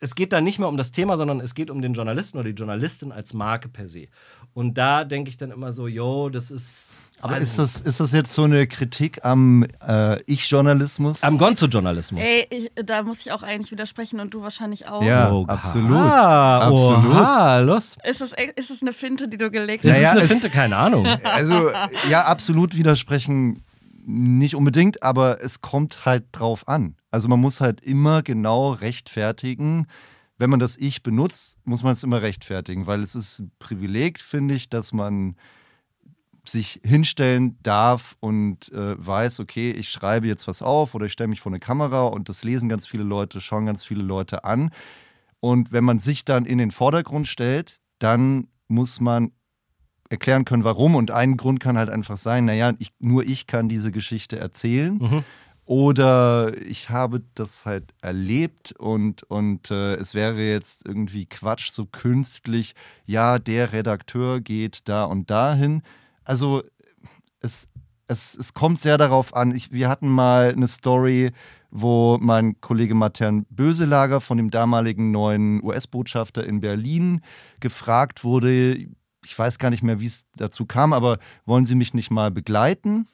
Es 0.00 0.14
geht 0.14 0.32
da 0.32 0.40
nicht 0.40 0.58
mehr 0.58 0.68
um 0.68 0.76
das 0.76 0.92
Thema, 0.92 1.16
sondern 1.16 1.40
es 1.40 1.54
geht 1.54 1.70
um 1.70 1.82
den 1.82 1.92
Journalisten 1.92 2.38
oder 2.38 2.48
die 2.48 2.54
Journalistin 2.54 3.10
als 3.10 3.34
Marke 3.34 3.68
per 3.68 3.88
se. 3.88 4.06
Und 4.54 4.78
da 4.78 5.04
denke 5.04 5.28
ich 5.30 5.36
dann 5.36 5.50
immer 5.50 5.72
so, 5.72 5.88
yo, 5.88 6.28
das 6.28 6.50
ist 6.50 6.96
aber 7.20 7.38
ist 7.38 7.58
das, 7.58 7.80
ist 7.80 7.98
das 7.98 8.12
jetzt 8.12 8.32
so 8.32 8.44
eine 8.44 8.66
Kritik 8.68 9.24
am 9.24 9.66
äh, 9.86 10.22
Ich-Journalismus? 10.22 11.22
Am 11.24 11.36
Gonzo-Journalismus? 11.36 12.22
Ey, 12.22 12.46
ich, 12.48 12.70
da 12.76 13.02
muss 13.02 13.20
ich 13.20 13.32
auch 13.32 13.42
eigentlich 13.42 13.72
widersprechen 13.72 14.20
und 14.20 14.32
du 14.34 14.42
wahrscheinlich 14.42 14.86
auch. 14.86 15.02
Ja, 15.02 15.32
oh, 15.32 15.44
absolut. 15.48 15.96
Ah, 15.96 16.68
absolut. 16.68 17.10
Oha, 17.10 17.58
los. 17.58 17.96
Ist 18.04 18.20
das, 18.20 18.32
ist 18.54 18.70
das 18.70 18.82
eine 18.82 18.92
Finte, 18.92 19.28
die 19.28 19.36
du 19.36 19.50
gelegt 19.50 19.84
hast? 19.84 19.90
Naja, 19.90 20.12
ist 20.12 20.18
eine 20.18 20.28
Finte, 20.28 20.50
keine 20.50 20.76
Ahnung. 20.76 21.06
Also, 21.24 21.70
ja, 22.08 22.24
absolut 22.24 22.76
widersprechen 22.76 23.62
nicht 24.08 24.54
unbedingt, 24.54 25.02
aber 25.02 25.42
es 25.42 25.60
kommt 25.60 26.06
halt 26.06 26.24
drauf 26.32 26.66
an. 26.66 26.96
Also 27.10 27.28
man 27.28 27.40
muss 27.40 27.60
halt 27.60 27.82
immer 27.82 28.22
genau 28.22 28.70
rechtfertigen, 28.72 29.86
wenn 30.38 30.48
man 30.48 30.60
das 30.60 30.76
Ich 30.78 31.02
benutzt, 31.02 31.58
muss 31.64 31.82
man 31.82 31.92
es 31.92 32.02
immer 32.02 32.22
rechtfertigen, 32.22 32.86
weil 32.86 33.02
es 33.02 33.14
ist 33.14 33.40
ein 33.40 33.52
Privileg, 33.58 34.20
finde 34.20 34.54
ich, 34.54 34.70
dass 34.70 34.92
man 34.92 35.36
sich 36.44 36.80
hinstellen 36.82 37.58
darf 37.62 38.16
und 38.20 38.72
äh, 38.72 38.94
weiß, 38.98 39.40
okay, 39.40 39.72
ich 39.72 39.90
schreibe 39.90 40.26
jetzt 40.26 40.48
was 40.48 40.62
auf 40.62 40.94
oder 40.94 41.04
ich 41.04 41.12
stelle 41.12 41.28
mich 41.28 41.42
vor 41.42 41.52
eine 41.52 41.60
Kamera 41.60 42.06
und 42.06 42.30
das 42.30 42.44
lesen 42.44 42.70
ganz 42.70 42.86
viele 42.86 43.02
Leute, 43.02 43.42
schauen 43.42 43.66
ganz 43.66 43.84
viele 43.84 44.02
Leute 44.02 44.44
an. 44.44 44.70
Und 45.40 45.70
wenn 45.70 45.84
man 45.84 45.98
sich 45.98 46.24
dann 46.24 46.46
in 46.46 46.56
den 46.56 46.70
Vordergrund 46.70 47.28
stellt, 47.28 47.78
dann 47.98 48.48
muss 48.68 49.00
man 49.00 49.32
erklären 50.08 50.44
können, 50.44 50.64
warum. 50.64 50.94
Und 50.94 51.10
ein 51.10 51.36
Grund 51.36 51.60
kann 51.60 51.78
halt 51.78 51.90
einfach 51.90 52.16
sein, 52.16 52.46
naja, 52.46 52.72
ich, 52.78 52.92
nur 52.98 53.24
ich 53.24 53.46
kann 53.46 53.68
diese 53.68 53.92
Geschichte 53.92 54.38
erzählen. 54.38 54.98
Mhm. 54.98 55.24
Oder 55.64 56.56
ich 56.66 56.88
habe 56.88 57.22
das 57.34 57.66
halt 57.66 57.92
erlebt 58.00 58.72
und, 58.78 59.22
und 59.24 59.70
äh, 59.70 59.96
es 59.96 60.14
wäre 60.14 60.40
jetzt 60.40 60.86
irgendwie 60.86 61.26
Quatsch, 61.26 61.70
so 61.72 61.84
künstlich, 61.84 62.74
ja, 63.04 63.38
der 63.38 63.74
Redakteur 63.74 64.40
geht 64.40 64.88
da 64.88 65.04
und 65.04 65.28
dahin. 65.28 65.82
Also 66.24 66.62
es, 67.40 67.68
es, 68.06 68.34
es 68.34 68.54
kommt 68.54 68.80
sehr 68.80 68.96
darauf 68.96 69.36
an. 69.36 69.54
Ich, 69.54 69.70
wir 69.70 69.90
hatten 69.90 70.08
mal 70.08 70.52
eine 70.52 70.68
Story, 70.68 71.32
wo 71.70 72.16
mein 72.18 72.58
Kollege 72.62 72.94
Matern 72.94 73.44
Böselager 73.50 74.22
von 74.22 74.38
dem 74.38 74.50
damaligen 74.50 75.10
neuen 75.10 75.62
US-Botschafter 75.62 76.46
in 76.46 76.60
Berlin 76.60 77.20
gefragt 77.60 78.24
wurde, 78.24 78.86
ich 79.24 79.38
weiß 79.38 79.58
gar 79.58 79.70
nicht 79.70 79.82
mehr, 79.82 80.00
wie 80.00 80.06
es 80.06 80.26
dazu 80.36 80.66
kam, 80.66 80.92
aber 80.92 81.18
wollen 81.44 81.64
Sie 81.64 81.74
mich 81.74 81.94
nicht 81.94 82.10
mal 82.10 82.30
begleiten 82.30 83.08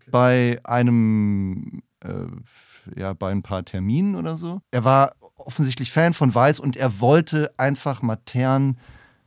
okay. 0.00 0.10
bei 0.10 0.60
einem 0.64 1.82
äh, 2.00 2.26
ja, 2.96 3.12
bei 3.12 3.30
ein 3.30 3.42
paar 3.42 3.64
Terminen 3.64 4.16
oder 4.16 4.36
so. 4.36 4.60
Er 4.70 4.84
war 4.84 5.16
offensichtlich 5.36 5.90
Fan 5.90 6.14
von 6.14 6.34
Weiß 6.34 6.60
und 6.60 6.76
er 6.76 7.00
wollte 7.00 7.52
einfach 7.56 8.02
Matern 8.02 8.78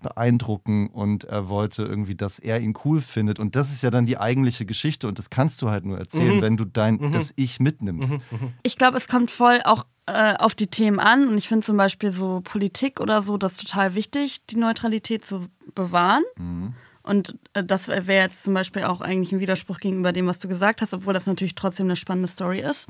beeindrucken 0.01 0.87
und 0.87 1.23
er 1.23 1.49
wollte 1.49 1.83
irgendwie, 1.83 2.15
dass 2.15 2.39
er 2.39 2.59
ihn 2.59 2.75
cool 2.85 3.01
findet. 3.01 3.39
Und 3.39 3.55
das 3.55 3.71
ist 3.71 3.81
ja 3.81 3.89
dann 3.89 4.05
die 4.05 4.17
eigentliche 4.17 4.65
Geschichte 4.65 5.07
und 5.07 5.17
das 5.17 5.29
kannst 5.29 5.61
du 5.61 5.69
halt 5.69 5.85
nur 5.85 5.97
erzählen, 5.97 6.37
mhm. 6.37 6.41
wenn 6.41 6.57
du 6.57 6.65
dein 6.65 6.95
mhm. 6.95 7.11
das 7.11 7.33
Ich 7.35 7.59
mitnimmst. 7.59 8.11
Mhm. 8.11 8.21
mhm. 8.31 8.53
Ich 8.63 8.77
glaube, 8.77 8.97
es 8.97 9.07
kommt 9.07 9.31
voll 9.31 9.61
auch 9.63 9.85
äh, 10.07 10.35
auf 10.37 10.55
die 10.55 10.67
Themen 10.67 10.99
an 10.99 11.27
und 11.27 11.37
ich 11.37 11.47
finde 11.47 11.65
zum 11.65 11.77
Beispiel 11.77 12.11
so 12.11 12.41
Politik 12.41 12.99
oder 12.99 13.21
so, 13.21 13.37
das 13.37 13.53
ist 13.53 13.67
total 13.67 13.93
wichtig, 13.93 14.45
die 14.47 14.55
Neutralität 14.55 15.25
zu 15.25 15.47
bewahren. 15.75 16.23
Mhm. 16.37 16.73
Und 17.03 17.37
äh, 17.53 17.63
das 17.63 17.87
wäre 17.87 18.13
jetzt 18.13 18.43
zum 18.43 18.53
Beispiel 18.53 18.83
auch 18.83 19.01
eigentlich 19.01 19.31
ein 19.31 19.39
Widerspruch 19.39 19.79
gegenüber 19.79 20.13
dem, 20.13 20.27
was 20.27 20.39
du 20.39 20.47
gesagt 20.47 20.81
hast, 20.81 20.93
obwohl 20.93 21.13
das 21.13 21.25
natürlich 21.25 21.55
trotzdem 21.55 21.87
eine 21.87 21.95
spannende 21.95 22.27
Story 22.27 22.61
ist. 22.61 22.87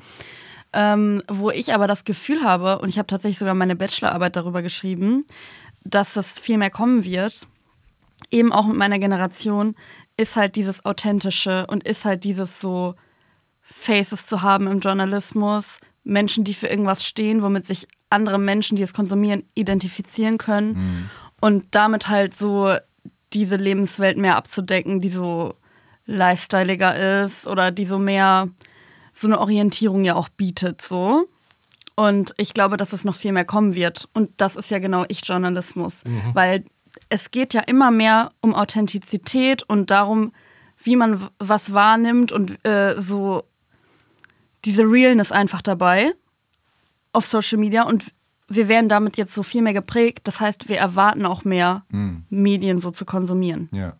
Ähm, 0.74 1.24
wo 1.28 1.50
ich 1.50 1.74
aber 1.74 1.88
das 1.88 2.04
Gefühl 2.04 2.44
habe, 2.44 2.80
und 2.80 2.90
ich 2.90 2.98
habe 2.98 3.08
tatsächlich 3.08 3.40
sogar 3.40 3.54
meine 3.54 3.76
Bachelorarbeit 3.76 4.36
darüber 4.36 4.62
geschrieben, 4.62 5.26
dass 5.84 6.14
das 6.14 6.38
viel 6.38 6.58
mehr 6.58 6.70
kommen 6.70 7.04
wird, 7.04 7.48
eben 8.30 8.52
auch 8.52 8.68
mit 8.68 8.76
meiner 8.76 9.00
Generation, 9.00 9.76
ist 10.18 10.36
halt 10.36 10.56
dieses 10.56 10.84
Authentische 10.84 11.66
und 11.68 11.84
ist 11.84 12.06
halt 12.06 12.24
dieses 12.24 12.60
so 12.60 12.96
Faces 13.62 14.26
zu 14.26 14.42
haben 14.42 14.68
im 14.68 14.80
Journalismus, 14.80 15.80
Menschen, 16.08 16.44
die 16.44 16.54
für 16.54 16.68
irgendwas 16.68 17.06
stehen, 17.06 17.42
womit 17.42 17.66
sich 17.66 17.88
andere 18.10 18.40
Menschen, 18.40 18.78
die 18.78 18.84
es 18.84 18.94
konsumieren, 18.94 19.44
identifizieren 19.54 20.38
können 20.38 20.70
mhm. 20.74 21.10
und 21.42 21.66
damit 21.72 22.08
halt 22.08 22.36
so 22.36 22.76
diese 23.34 23.58
Lebenswelt 23.58 24.18
mehr 24.18 24.38
abzudecken, 24.38 25.02
die 25.02 25.10
so 25.10 25.54
lifestyleiger 26.06 27.24
ist 27.24 27.46
oder 27.46 27.72
die 27.72 27.86
so 27.86 28.00
mehr 28.00 28.50
so 29.14 29.28
eine 29.28 29.40
Orientierung 29.40 30.06
ja 30.06 30.16
auch 30.16 30.30
bietet, 30.30 30.82
so. 30.82 31.28
Und 31.96 32.34
ich 32.38 32.54
glaube, 32.54 32.78
dass 32.78 32.94
es 32.94 33.04
noch 33.04 33.16
viel 33.16 33.32
mehr 33.32 33.44
kommen 33.44 33.74
wird. 33.74 34.08
Und 34.14 34.30
das 34.38 34.56
ist 34.56 34.70
ja 34.70 34.78
genau 34.78 35.04
Ich-Journalismus, 35.08 36.06
mhm. 36.06 36.22
weil 36.34 36.64
es 37.10 37.32
geht 37.32 37.56
ja 37.56 37.62
immer 37.62 37.90
mehr 37.90 38.32
um 38.42 38.54
Authentizität 38.54 39.64
und 39.64 39.90
darum, 39.90 40.32
wie 40.78 40.96
man 40.96 41.28
was 41.40 41.74
wahrnimmt 41.74 42.32
und 42.32 42.64
äh, 42.66 43.00
so 43.00 43.44
diese 44.68 44.84
Realness 44.84 45.32
einfach 45.32 45.62
dabei 45.62 46.12
auf 47.14 47.26
Social 47.26 47.58
Media. 47.58 47.84
Und 47.84 48.14
wir 48.50 48.68
werden 48.68 48.90
damit 48.90 49.16
jetzt 49.16 49.34
so 49.34 49.42
viel 49.42 49.62
mehr 49.62 49.74
geprägt. 49.74 50.28
Das 50.28 50.42
heißt, 50.42 50.68
wir 50.68 50.78
erwarten 50.78 51.26
auch 51.26 51.46
mehr 51.46 51.86
mhm. 51.90 52.26
Medien 52.30 52.80
so 52.80 52.92
zu 52.92 53.06
konsumieren. 53.06 53.70
Ja. 53.72 53.96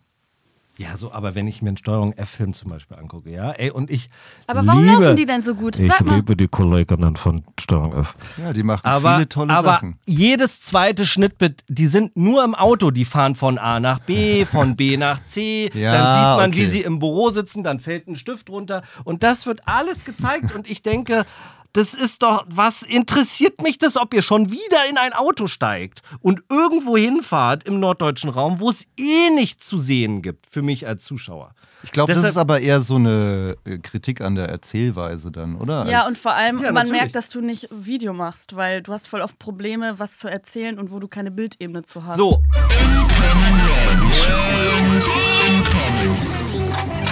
Ja, 0.78 0.96
so, 0.96 1.10
aber 1.10 1.34
wenn 1.34 1.48
ich 1.48 1.60
mir 1.60 1.70
einen 1.70 1.76
Steuerung 1.76 2.12
F-Film 2.12 2.52
zum 2.52 2.70
Beispiel 2.70 2.96
angucke, 2.96 3.30
ja, 3.30 3.50
ey, 3.50 3.72
und 3.72 3.90
ich. 3.90 4.08
Aber 4.46 4.64
warum 4.64 4.84
liebe, 4.84 5.02
laufen 5.02 5.16
die 5.16 5.26
denn 5.26 5.42
so 5.42 5.56
gut? 5.56 5.74
Sag 5.74 6.00
ich 6.00 6.06
mal. 6.06 6.14
liebe 6.14 6.36
die 6.36 6.46
Kolleginnen 6.46 7.16
von 7.16 7.42
Steuerung 7.58 7.94
F. 7.94 8.14
Ja, 8.36 8.52
die 8.52 8.62
machen 8.62 8.86
aber, 8.86 9.16
viele 9.16 9.28
tolle 9.28 9.52
aber 9.52 9.70
Sachen. 9.70 9.88
Aber 9.94 9.98
jedes 10.06 10.60
zweite 10.60 11.04
Schnittbit, 11.04 11.64
die 11.66 11.88
sind 11.88 12.16
nur 12.16 12.44
im 12.44 12.54
Auto, 12.54 12.92
die 12.92 13.04
fahren 13.04 13.34
von 13.34 13.58
A 13.58 13.80
nach 13.80 13.98
B, 13.98 14.44
von 14.44 14.76
B 14.76 14.96
nach 14.96 15.24
C. 15.24 15.68
ja, 15.74 15.92
dann 15.92 16.14
sieht 16.14 16.22
man, 16.22 16.50
okay. 16.50 16.60
wie 16.60 16.70
sie 16.70 16.82
im 16.82 17.00
Büro 17.00 17.30
sitzen, 17.30 17.64
dann 17.64 17.80
fällt 17.80 18.06
ein 18.06 18.14
Stift 18.14 18.48
runter. 18.48 18.82
Und 19.02 19.24
das 19.24 19.46
wird 19.46 19.62
alles 19.66 20.04
gezeigt. 20.04 20.54
und 20.54 20.70
ich 20.70 20.82
denke, 20.82 21.26
das 21.72 21.94
ist 21.94 22.22
doch, 22.22 22.44
was 22.48 22.82
interessiert 22.82 23.62
mich 23.62 23.78
das, 23.78 23.96
ob 23.96 24.14
ihr 24.14 24.22
schon 24.22 24.50
wieder 24.50 24.88
in 24.88 24.96
ein 24.96 25.12
Auto 25.12 25.46
steigt 25.46 26.02
und 26.20 26.42
irgendwo 26.50 26.96
hinfahrt 26.96 27.64
im 27.64 27.80
norddeutschen 27.80 28.30
Raum, 28.30 28.60
wo 28.60 28.70
es 28.70 28.86
eh 28.96 29.30
nichts 29.34 29.66
zu 29.66 29.78
sehen 29.78 30.22
gibt, 30.22 30.46
für 30.50 30.62
mich 30.62 30.86
als 30.86 31.04
Zuschauer. 31.04 31.54
Ich 31.84 31.92
glaube, 31.92 32.12
das 32.12 32.24
ist 32.24 32.36
aber 32.36 32.60
eher 32.60 32.82
so 32.82 32.96
eine 32.96 33.56
äh, 33.64 33.78
Kritik 33.78 34.20
an 34.20 34.34
der 34.34 34.48
Erzählweise 34.48 35.30
dann, 35.30 35.54
oder? 35.54 35.88
Ja, 35.88 36.00
Als 36.00 36.08
und 36.08 36.18
vor 36.18 36.34
allem, 36.34 36.60
ja, 36.62 36.72
man 36.72 36.88
merkt, 36.90 37.14
dass 37.14 37.28
du 37.28 37.40
nicht 37.40 37.68
Video 37.70 38.12
machst, 38.12 38.56
weil 38.56 38.82
du 38.82 38.92
hast 38.92 39.06
voll 39.06 39.20
oft 39.20 39.38
Probleme, 39.38 39.98
was 39.98 40.18
zu 40.18 40.28
erzählen 40.28 40.78
und 40.78 40.90
wo 40.90 40.98
du 40.98 41.06
keine 41.06 41.30
Bildebene 41.30 41.84
zu 41.84 42.04
hast. 42.04 42.16
So 42.16 42.42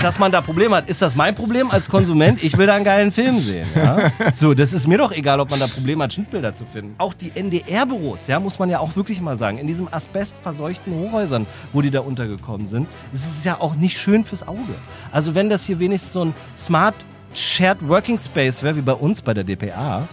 dass 0.03 0.19
man 0.19 0.33
da 0.33 0.41
Probleme 0.41 0.76
hat. 0.76 0.88
Ist 0.88 1.03
das 1.03 1.17
mein 1.17 1.35
Problem 1.35 1.71
als 1.71 1.88
Konsument? 1.88 2.43
Ich 2.43 2.57
will 2.59 2.67
da 2.67 2.75
einen 2.75 2.85
geilen 2.85 3.12
Film 3.12 3.41
sehen. 3.41 3.67
Ja? 3.75 4.11
So, 4.35 4.55
das 4.55 4.73
ist 4.73 4.87
mir 4.87 4.99
doch 4.99 5.12
egal, 5.12 5.41
ob 5.41 5.50
man 5.50 5.61
da 5.61 5.67
Probleme 5.67 6.05
hat, 6.05 6.12
Schnittbilder 6.12 6.55
zu 6.55 6.65
finden. 6.65 6.95
Auch 6.99 7.15
die 7.15 7.33
NDR-Büros, 7.35 8.26
ja, 8.26 8.38
muss 8.41 8.59
man 8.59 8.69
ja 8.69 8.81
auch 8.81 8.95
wirklich 8.97 9.21
mal 9.21 9.37
sagen, 9.37 9.59
in 9.59 9.67
diesen 9.67 9.93
asbestverseuchten 9.93 10.93
Hochhäusern, 10.93 11.47
wo 11.73 11.81
die 11.81 11.91
da 11.91 12.00
untergekommen 12.00 12.67
sind, 12.67 12.88
ist 13.12 13.45
ja 13.45 13.61
auch 13.61 13.75
nicht 13.75 13.99
schön 13.99 14.25
fürs 14.25 14.47
Auge. 14.47 14.75
Also 15.12 15.35
wenn 15.35 15.49
das 15.49 15.65
hier 15.65 15.79
wenigstens 15.79 16.12
so 16.12 16.25
ein 16.25 16.35
Smart 16.57 16.95
Shared 17.38 17.78
Working 17.87 18.19
Space 18.19 18.62
wäre, 18.62 18.76
wie 18.76 18.81
bei 18.81 18.93
uns 18.93 19.23
bei 19.23 19.35
der 19.35 19.45
DPA, 19.45 20.09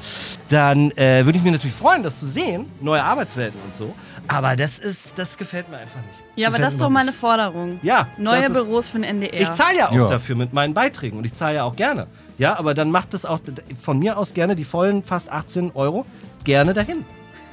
dann 0.50 0.92
äh, 0.92 1.26
würde 1.26 1.38
ich 1.38 1.44
mich 1.44 1.54
natürlich 1.54 1.76
freuen, 1.76 2.04
das 2.04 2.20
zu 2.20 2.26
sehen, 2.26 2.66
neue 2.82 3.04
Arbeitswelten 3.04 3.60
und 3.66 3.76
so. 3.76 3.94
Aber 4.28 4.56
das 4.56 4.80
ist, 4.80 5.18
das 5.20 5.38
gefällt 5.38 5.70
mir 5.70 5.78
einfach 5.78 6.00
nicht. 6.02 6.20
Das 6.20 6.42
ja, 6.42 6.48
aber 6.48 6.58
das 6.58 6.74
ist 6.74 6.82
doch 6.82 6.90
meine 6.90 7.12
Forderung. 7.12 7.80
Ja. 7.84 8.08
Neue 8.18 8.50
Büros 8.50 8.88
für 8.88 8.98
den 8.98 9.04
NDR. 9.04 9.42
Ich 9.42 9.52
zahle 9.52 9.78
ja 9.78 9.90
auch 9.90 9.96
ja. 9.96 10.08
dafür 10.08 10.36
mit 10.36 10.54
meinen 10.54 10.74
Beiträgen 10.74 11.18
und 11.18 11.26
ich 11.26 11.34
zahle 11.34 11.56
ja 11.56 11.64
auch 11.64 11.76
gerne. 11.76 12.08
Ja, 12.38 12.58
aber 12.58 12.74
dann 12.74 12.90
macht 12.90 13.14
es 13.14 13.26
auch 13.26 13.40
von 13.82 14.00
mir 14.00 14.18
aus 14.18 14.34
gerne 14.34 14.56
die 14.56 14.64
vollen 14.64 15.04
fast 15.04 15.30
18 15.30 15.72
Euro 15.74 16.06
gerne 16.44 16.74
dahin. 16.74 17.06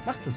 Macht 0.07 0.19
es. 0.27 0.35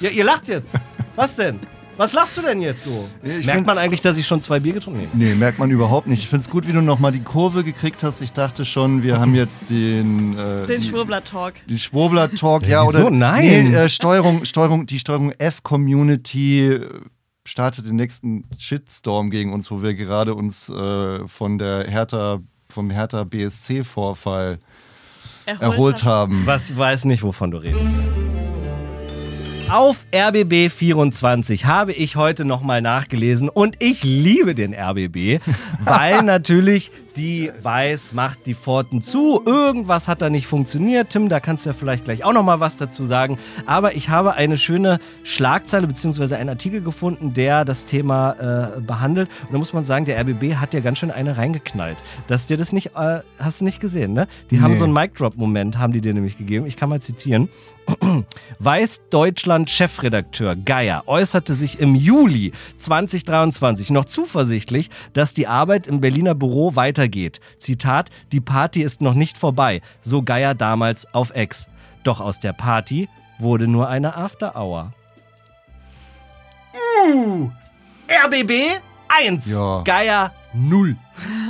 Ja, 0.00 0.10
ihr 0.10 0.24
lacht 0.24 0.48
jetzt. 0.48 0.72
Was 1.16 1.36
denn? 1.36 1.60
Was 2.00 2.14
lachst 2.14 2.38
du 2.38 2.40
denn 2.40 2.62
jetzt 2.62 2.84
so? 2.84 3.10
Ich 3.22 3.44
merkt 3.44 3.66
man 3.66 3.76
eigentlich, 3.76 4.00
dass 4.00 4.16
ich 4.16 4.26
schon 4.26 4.40
zwei 4.40 4.58
Bier 4.58 4.72
getrunken 4.72 5.00
habe? 5.06 5.18
Nee, 5.18 5.34
merkt 5.34 5.58
man 5.58 5.70
überhaupt 5.70 6.06
nicht. 6.06 6.22
Ich 6.22 6.30
finde 6.30 6.44
es 6.44 6.48
gut, 6.48 6.66
wie 6.66 6.72
du 6.72 6.80
nochmal 6.80 7.12
die 7.12 7.20
Kurve 7.20 7.62
gekriegt 7.62 8.02
hast. 8.02 8.22
Ich 8.22 8.32
dachte 8.32 8.64
schon, 8.64 9.02
wir 9.02 9.20
haben 9.20 9.34
jetzt 9.34 9.68
den... 9.68 10.34
Äh, 10.38 10.66
den 10.66 10.80
Schwurbler-Talk. 10.80 11.56
Den 11.66 11.76
Schwurbler-Talk, 11.76 12.66
ja. 12.66 12.88
Wieso? 12.88 13.00
Oder, 13.00 13.10
Nein. 13.10 13.72
Nee, 13.72 13.74
äh, 13.74 13.88
Steuerung, 13.90 14.46
Steuerung, 14.46 14.86
die 14.86 14.98
Steuerung 14.98 15.32
F-Community 15.32 16.68
äh, 16.68 16.88
startet 17.44 17.84
den 17.84 17.96
nächsten 17.96 18.44
Shitstorm 18.56 19.28
gegen 19.28 19.52
uns, 19.52 19.70
wo 19.70 19.82
wir 19.82 19.92
gerade 19.92 20.34
uns 20.34 20.70
äh, 20.70 21.28
von 21.28 21.58
der 21.58 21.84
Hertha, 21.86 22.40
vom 22.70 22.88
Hertha 22.88 23.24
BSC-Vorfall 23.24 24.58
erholt, 25.44 25.60
erholt 25.60 26.04
haben. 26.04 26.46
Was 26.46 26.74
weiß 26.74 27.04
nicht, 27.04 27.22
wovon 27.22 27.50
du 27.50 27.58
redest. 27.58 27.84
Auf 29.70 30.04
RBB 30.12 30.68
24 30.68 31.64
habe 31.64 31.92
ich 31.92 32.16
heute 32.16 32.44
nochmal 32.44 32.82
nachgelesen 32.82 33.48
und 33.48 33.76
ich 33.78 34.02
liebe 34.02 34.56
den 34.56 34.74
RBB, 34.74 35.40
weil 35.84 36.22
natürlich 36.24 36.90
die 37.16 37.52
Weiß 37.62 38.12
macht 38.12 38.46
die 38.46 38.54
Pforten 38.54 39.02
zu. 39.02 39.42
Irgendwas 39.44 40.08
hat 40.08 40.22
da 40.22 40.30
nicht 40.30 40.46
funktioniert. 40.46 41.10
Tim, 41.10 41.28
da 41.28 41.38
kannst 41.38 41.66
du 41.66 41.70
ja 41.70 41.74
vielleicht 41.74 42.04
gleich 42.04 42.24
auch 42.24 42.32
nochmal 42.32 42.60
was 42.60 42.76
dazu 42.78 43.04
sagen. 43.04 43.38
Aber 43.66 43.94
ich 43.94 44.08
habe 44.08 44.34
eine 44.34 44.56
schöne 44.56 44.98
Schlagzeile 45.22 45.86
bzw. 45.86 46.34
einen 46.34 46.48
Artikel 46.48 46.80
gefunden, 46.80 47.34
der 47.34 47.64
das 47.64 47.84
Thema 47.84 48.74
äh, 48.76 48.80
behandelt. 48.80 49.28
Und 49.46 49.52
da 49.52 49.58
muss 49.58 49.72
man 49.72 49.84
sagen, 49.84 50.04
der 50.04 50.20
RBB 50.20 50.56
hat 50.56 50.74
ja 50.74 50.80
ganz 50.80 50.98
schön 50.98 51.10
eine 51.10 51.36
reingeknallt. 51.36 51.96
Dass 52.26 52.46
dir 52.46 52.56
das 52.56 52.72
nicht, 52.72 52.96
äh, 52.96 53.20
hast 53.38 53.60
du 53.60 53.64
nicht 53.64 53.80
gesehen, 53.80 54.12
ne? 54.12 54.26
Die 54.50 54.56
nee. 54.56 54.62
haben 54.62 54.76
so 54.76 54.84
einen 54.84 54.92
Mic-Drop-Moment, 54.92 55.78
haben 55.78 55.92
die 55.92 56.00
dir 56.00 56.14
nämlich 56.14 56.38
gegeben. 56.38 56.66
Ich 56.66 56.76
kann 56.76 56.88
mal 56.88 57.00
zitieren. 57.00 57.48
Weiß-Deutschland-Chefredakteur 58.58 60.56
Geier 60.56 61.04
äußerte 61.06 61.54
sich 61.54 61.78
im 61.80 61.94
Juli 61.94 62.52
2023 62.78 63.90
noch 63.90 64.04
zuversichtlich, 64.04 64.90
dass 65.12 65.34
die 65.34 65.46
Arbeit 65.46 65.86
im 65.86 66.00
Berliner 66.00 66.34
Büro 66.34 66.76
weitergeht. 66.76 67.40
Zitat, 67.58 68.10
die 68.32 68.40
Party 68.40 68.82
ist 68.82 69.00
noch 69.02 69.14
nicht 69.14 69.38
vorbei, 69.38 69.80
so 70.00 70.22
Geier 70.22 70.54
damals 70.54 71.12
auf 71.14 71.30
Ex. 71.34 71.68
Doch 72.04 72.20
aus 72.20 72.38
der 72.40 72.52
Party 72.52 73.08
wurde 73.38 73.66
nur 73.68 73.88
eine 73.88 74.16
After 74.16 74.54
Hour. 74.56 74.92
Uh, 77.06 77.50
RBB 78.08 78.80
1, 79.08 79.46
Ja. 79.46 79.82
Geier 79.82 80.32
0. 80.52 80.96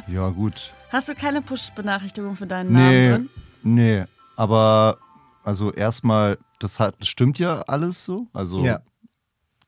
Ja, 0.07 0.29
gut. 0.31 0.73
Hast 0.91 1.09
du 1.09 1.15
keine 1.15 1.43
Push-Benachrichtigung 1.43 2.35
für 2.37 2.47
deinen 2.47 2.73
Nee. 2.73 2.79
Namen 3.09 3.11
drin? 3.13 3.31
Nee, 3.63 4.05
aber 4.37 4.99
also 5.43 5.73
erstmal, 5.73 6.39
das 6.59 6.79
hat, 6.81 6.97
das 7.01 7.09
stimmt 7.09 7.39
ja 7.39 7.63
alles 7.63 8.05
so. 8.05 8.29
Also 8.33 8.65
Ja. 8.65 8.81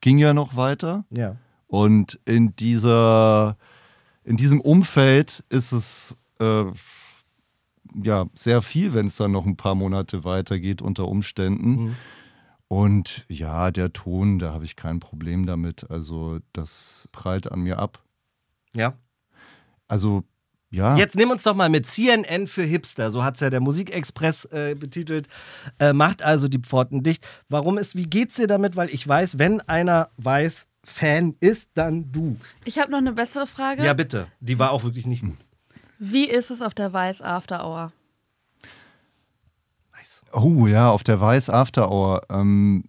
ging 0.01 0.17
ja 0.17 0.33
noch 0.33 0.55
weiter. 0.55 1.05
Ja. 1.09 1.37
Und 1.67 2.19
in 2.25 2.55
dieser, 2.55 3.57
in 4.23 4.37
diesem 4.37 4.61
Umfeld 4.61 5.43
ist 5.49 5.71
es 5.71 6.17
äh, 6.39 6.65
ja 8.03 8.25
sehr 8.35 8.61
viel, 8.61 8.93
wenn 8.93 9.07
es 9.07 9.17
dann 9.17 9.31
noch 9.31 9.45
ein 9.45 9.57
paar 9.57 9.75
Monate 9.75 10.23
weitergeht 10.23 10.81
unter 10.81 11.07
Umständen. 11.07 11.69
Mhm. 11.69 11.95
Und 12.67 13.25
ja, 13.27 13.69
der 13.71 13.93
Ton, 13.93 14.39
da 14.39 14.51
habe 14.53 14.65
ich 14.65 14.75
kein 14.75 14.99
Problem 14.99 15.45
damit. 15.45 15.89
Also 15.91 16.39
das 16.53 17.07
prallt 17.11 17.51
an 17.51 17.61
mir 17.61 17.77
ab. 17.79 18.03
Ja. 18.75 18.93
Also 19.87 20.23
ja. 20.73 20.97
Jetzt 20.97 21.15
nimm 21.15 21.29
uns 21.29 21.43
doch 21.43 21.55
mal 21.55 21.69
mit 21.69 21.85
CNN 21.85 22.47
für 22.47 22.63
Hipster, 22.63 23.11
so 23.11 23.23
hat 23.23 23.35
es 23.35 23.41
ja 23.41 23.49
der 23.49 23.61
Musikexpress 23.61 24.45
äh, 24.45 24.75
betitelt, 24.75 25.27
äh, 25.79 25.93
macht 25.93 26.23
also 26.23 26.47
die 26.47 26.59
Pforten 26.59 27.03
dicht. 27.03 27.25
Warum 27.47 27.77
ist, 27.77 27.95
wie 27.95 28.07
geht's 28.07 28.35
dir 28.35 28.47
damit? 28.47 28.75
Weil 28.75 28.89
ich 28.89 29.07
weiß, 29.07 29.37
wenn 29.37 29.61
einer 29.61 30.09
weiß, 30.17 30.67
Fan 30.85 31.35
ist, 31.39 31.69
dann 31.75 32.11
du. 32.11 32.37
Ich 32.65 32.77
habe 32.77 32.91
noch 32.91 32.97
eine 32.97 33.13
bessere 33.13 33.47
Frage. 33.47 33.85
Ja, 33.85 33.93
bitte. 33.93 34.27
Die 34.41 34.59
war 34.59 34.71
auch 34.71 34.83
wirklich 34.83 35.05
nicht 35.05 35.21
gut. 35.21 35.37
Wie 35.97 36.25
ist 36.25 36.51
es 36.51 36.61
auf 36.61 36.73
der 36.73 36.91
Weiß 36.91 37.21
After 37.21 37.65
Hour? 37.65 37.93
Oh 40.33 40.67
ja, 40.67 40.89
auf 40.89 41.03
der 41.03 41.21
Weiß 41.21 41.49
After 41.49 41.91
Hour. 41.91 42.23
Ähm, 42.29 42.85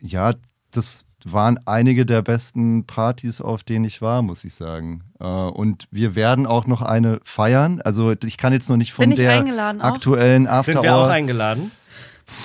ja, 0.00 0.34
das 0.70 1.04
waren 1.24 1.58
einige 1.66 2.04
der 2.06 2.22
besten 2.22 2.84
Partys, 2.86 3.40
auf 3.40 3.62
denen 3.62 3.84
ich 3.84 4.02
war, 4.02 4.22
muss 4.22 4.44
ich 4.44 4.54
sagen. 4.54 5.04
Äh, 5.20 5.24
und 5.26 5.86
wir 5.90 6.14
werden 6.14 6.46
auch 6.46 6.66
noch 6.66 6.82
eine 6.82 7.20
feiern. 7.24 7.80
Also 7.82 8.12
ich 8.24 8.38
kann 8.38 8.52
jetzt 8.52 8.68
noch 8.68 8.76
nicht 8.76 8.92
von 8.92 9.10
der 9.10 9.44
aktuellen 9.80 10.46
After 10.46 10.72
Sind 10.74 10.82
wir 10.82 10.96
auch 10.96 11.08
eingeladen? 11.08 11.70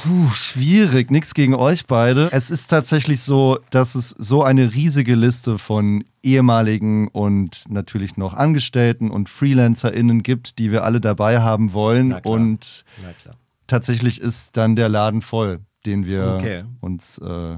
Puh, 0.03 0.29
schwierig, 0.31 1.11
nichts 1.11 1.33
gegen 1.33 1.53
euch 1.55 1.85
beide. 1.87 2.29
Es 2.31 2.49
ist 2.49 2.67
tatsächlich 2.67 3.21
so, 3.21 3.59
dass 3.69 3.95
es 3.95 4.09
so 4.09 4.43
eine 4.43 4.73
riesige 4.73 5.15
Liste 5.15 5.57
von 5.57 6.03
ehemaligen 6.23 7.07
und 7.07 7.63
natürlich 7.69 8.17
noch 8.17 8.33
Angestellten 8.33 9.09
und 9.09 9.29
FreelancerInnen 9.29 10.23
gibt, 10.23 10.59
die 10.59 10.71
wir 10.71 10.83
alle 10.83 10.99
dabei 10.99 11.39
haben 11.41 11.73
wollen. 11.73 12.09
Na 12.09 12.21
klar. 12.21 12.33
Und 12.35 12.83
Na 13.01 13.13
klar. 13.13 13.35
tatsächlich 13.67 14.19
ist 14.19 14.57
dann 14.57 14.75
der 14.75 14.89
Laden 14.89 15.21
voll, 15.21 15.59
den 15.85 16.05
wir 16.05 16.35
Okay. 16.37 16.63
uns. 16.81 17.17
Äh, 17.19 17.57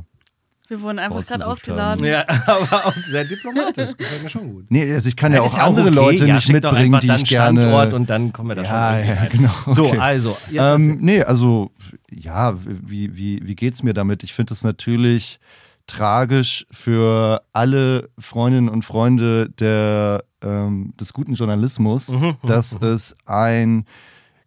Wir 0.70 0.82
wurden 0.82 1.00
einfach 1.00 1.26
gerade 1.26 1.48
ausgeladen. 1.48 2.06
Ja, 2.06 2.26
aber 2.46 2.86
auch 2.86 2.94
sehr 3.10 3.26
diplomatisch. 3.26 3.98
Gefällt 3.98 4.24
mir 4.24 4.30
schon 4.30 4.54
gut. 4.54 4.66
nee, 4.70 4.94
also 4.94 5.10
ich 5.10 5.16
kann 5.16 5.34
ja, 5.34 5.44
ist 5.44 5.56
auch 5.56 5.64
andere 5.64 5.90
Leute 5.90 6.28
ja, 6.28 6.36
nicht 6.36 6.52
mitbringen, 6.52 6.94
einfach 6.94 7.00
die 7.00 7.08
dann 7.08 7.22
ich 7.22 7.30
gerne. 7.30 7.62
Standort 7.62 7.94
und 7.94 8.10
dann 8.10 8.32
kommen 8.32 8.50
wir 8.50 8.56
da 8.56 8.62
Ja, 8.62 9.00
schon 9.00 9.08
ja, 9.08 9.26
genau, 9.26 9.74
So, 9.74 9.88
okay. 9.88 9.98
also. 9.98 10.38
Jetzt 10.52 10.62
Ähm, 10.62 11.00
nee, 11.02 11.24
also 11.24 11.72
ja, 12.12 12.56
wie, 12.64 13.16
wie, 13.18 13.42
wie 13.44 13.56
geht's 13.56 13.82
mir 13.82 13.96
damit? 13.96 14.24
Ich 14.24 14.34
finde 14.34 14.54
es 14.54 14.64
natürlich 14.64 15.40
tragisch 15.88 16.68
für 16.70 17.42
alle 17.52 18.10
Freundinnen 18.20 18.70
und 18.70 18.86
Freunde 18.86 19.50
der, 19.50 20.24
ähm, 20.44 20.94
des 21.00 21.14
guten 21.14 21.34
Journalismus, 21.34 22.10
Mhm, 22.10 22.36
dass 22.44 22.74
es 22.82 23.18
ein 23.26 23.86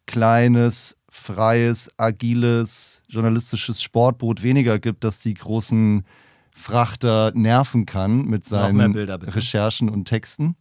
kleines, 0.06 0.96
freies, 1.22 1.90
agiles, 1.96 3.02
journalistisches 3.08 3.82
Sportboot 3.82 4.42
weniger 4.42 4.78
gibt, 4.78 5.04
das 5.04 5.20
die 5.20 5.34
großen 5.34 6.04
Frachter 6.54 7.32
nerven 7.34 7.86
kann 7.86 8.26
mit 8.26 8.44
seinen 8.44 8.92
Bilder. 8.92 9.18
Recherchen 9.22 9.88
und 9.88 10.04
Texten. 10.06 10.56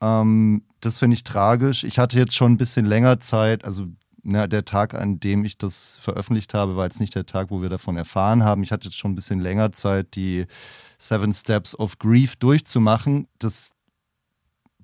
Ähm, 0.00 0.62
das 0.80 0.98
finde 0.98 1.14
ich 1.14 1.24
tragisch. 1.24 1.84
Ich 1.84 1.98
hatte 1.98 2.18
jetzt 2.18 2.34
schon 2.34 2.52
ein 2.52 2.56
bisschen 2.56 2.84
länger 2.84 3.20
Zeit, 3.20 3.64
also 3.64 3.86
na, 4.24 4.46
der 4.46 4.64
Tag, 4.64 4.94
an 4.94 5.20
dem 5.20 5.44
ich 5.44 5.58
das 5.58 5.98
veröffentlicht 6.00 6.54
habe, 6.54 6.76
war 6.76 6.84
jetzt 6.84 6.98
nicht 6.98 7.14
der 7.14 7.26
Tag, 7.26 7.50
wo 7.50 7.60
wir 7.60 7.68
davon 7.68 7.96
erfahren 7.96 8.42
haben. 8.42 8.62
Ich 8.62 8.72
hatte 8.72 8.88
jetzt 8.88 8.96
schon 8.96 9.12
ein 9.12 9.14
bisschen 9.14 9.38
länger 9.38 9.72
Zeit, 9.72 10.14
die 10.14 10.46
Seven 10.98 11.34
Steps 11.34 11.78
of 11.78 11.98
Grief 11.98 12.36
durchzumachen. 12.36 13.28
Das 13.38 13.72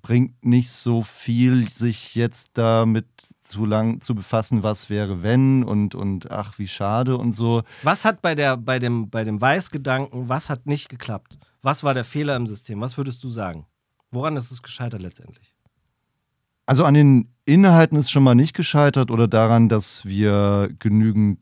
bringt 0.01 0.43
nicht 0.45 0.69
so 0.71 1.03
viel, 1.03 1.69
sich 1.69 2.15
jetzt 2.15 2.51
damit 2.53 3.07
zu 3.39 3.65
lang 3.65 4.01
zu 4.01 4.15
befassen, 4.15 4.63
was 4.63 4.89
wäre, 4.89 5.23
wenn 5.23 5.63
und, 5.63 5.95
und 5.95 6.31
ach, 6.31 6.57
wie 6.57 6.67
schade 6.67 7.17
und 7.17 7.33
so. 7.33 7.63
Was 7.83 8.05
hat 8.05 8.21
bei, 8.21 8.35
der, 8.35 8.57
bei, 8.57 8.79
dem, 8.79 9.09
bei 9.09 9.23
dem 9.23 9.41
Weißgedanken, 9.41 10.29
was 10.29 10.49
hat 10.49 10.65
nicht 10.65 10.89
geklappt? 10.89 11.37
Was 11.61 11.83
war 11.83 11.93
der 11.93 12.05
Fehler 12.05 12.35
im 12.35 12.47
System? 12.47 12.81
Was 12.81 12.97
würdest 12.97 13.23
du 13.23 13.29
sagen? 13.29 13.65
Woran 14.09 14.35
ist 14.35 14.51
es 14.51 14.63
gescheitert 14.63 15.01
letztendlich? 15.01 15.53
Also 16.65 16.85
an 16.85 16.93
den 16.93 17.27
Inhalten 17.45 17.97
ist 17.97 18.11
schon 18.11 18.23
mal 18.23 18.35
nicht 18.35 18.55
gescheitert 18.55 19.11
oder 19.11 19.27
daran, 19.27 19.67
dass 19.67 20.05
wir 20.05 20.69
genügend, 20.79 21.39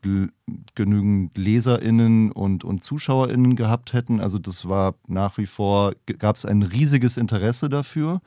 genügend 0.74 1.36
LeserInnen 1.36 2.32
und, 2.32 2.64
und 2.64 2.82
ZuschauerInnen 2.82 3.54
gehabt 3.54 3.92
hätten. 3.92 4.20
Also 4.20 4.38
das 4.38 4.68
war 4.68 4.94
nach 5.06 5.38
wie 5.38 5.46
vor, 5.46 5.92
gab 6.18 6.36
es 6.36 6.44
ein 6.44 6.62
riesiges 6.62 7.16
Interesse 7.16 7.68
dafür. 7.68 8.20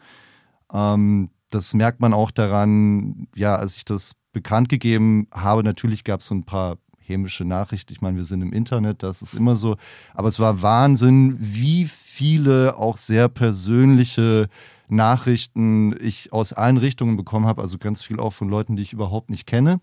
Ähm, 0.73 1.29
das 1.49 1.73
merkt 1.73 1.99
man 1.99 2.13
auch 2.13 2.31
daran, 2.31 3.27
ja, 3.36 3.55
als 3.55 3.77
ich 3.77 3.86
das 3.86 4.13
bekannt 4.31 4.69
gegeben 4.69 5.27
habe, 5.31 5.63
natürlich 5.63 6.03
gab 6.03 6.21
es 6.21 6.25
so 6.25 6.36
ein 6.36 6.43
paar 6.43 6.77
hämische 6.97 7.45
Nachrichten. 7.45 7.93
Ich 7.93 8.01
meine, 8.01 8.17
wir 8.17 8.25
sind 8.25 8.41
im 8.41 8.53
Internet, 8.53 9.03
das 9.03 9.21
ist 9.21 9.33
immer 9.33 9.55
so. 9.55 9.77
Aber 10.13 10.27
es 10.27 10.39
war 10.39 10.62
Wahnsinn, 10.62 11.38
wie 11.39 11.86
viele 11.86 12.77
auch 12.77 12.97
sehr 12.97 13.29
persönliche 13.29 14.47
Nachrichten 14.88 15.95
ich 15.99 16.33
aus 16.33 16.53
allen 16.53 16.77
Richtungen 16.77 17.17
bekommen 17.17 17.45
habe. 17.45 17.62
Also 17.62 17.77
ganz 17.77 18.01
viel 18.01 18.19
auch 18.19 18.33
von 18.33 18.49
Leuten, 18.49 18.75
die 18.75 18.83
ich 18.83 18.93
überhaupt 18.93 19.29
nicht 19.29 19.45
kenne. 19.45 19.79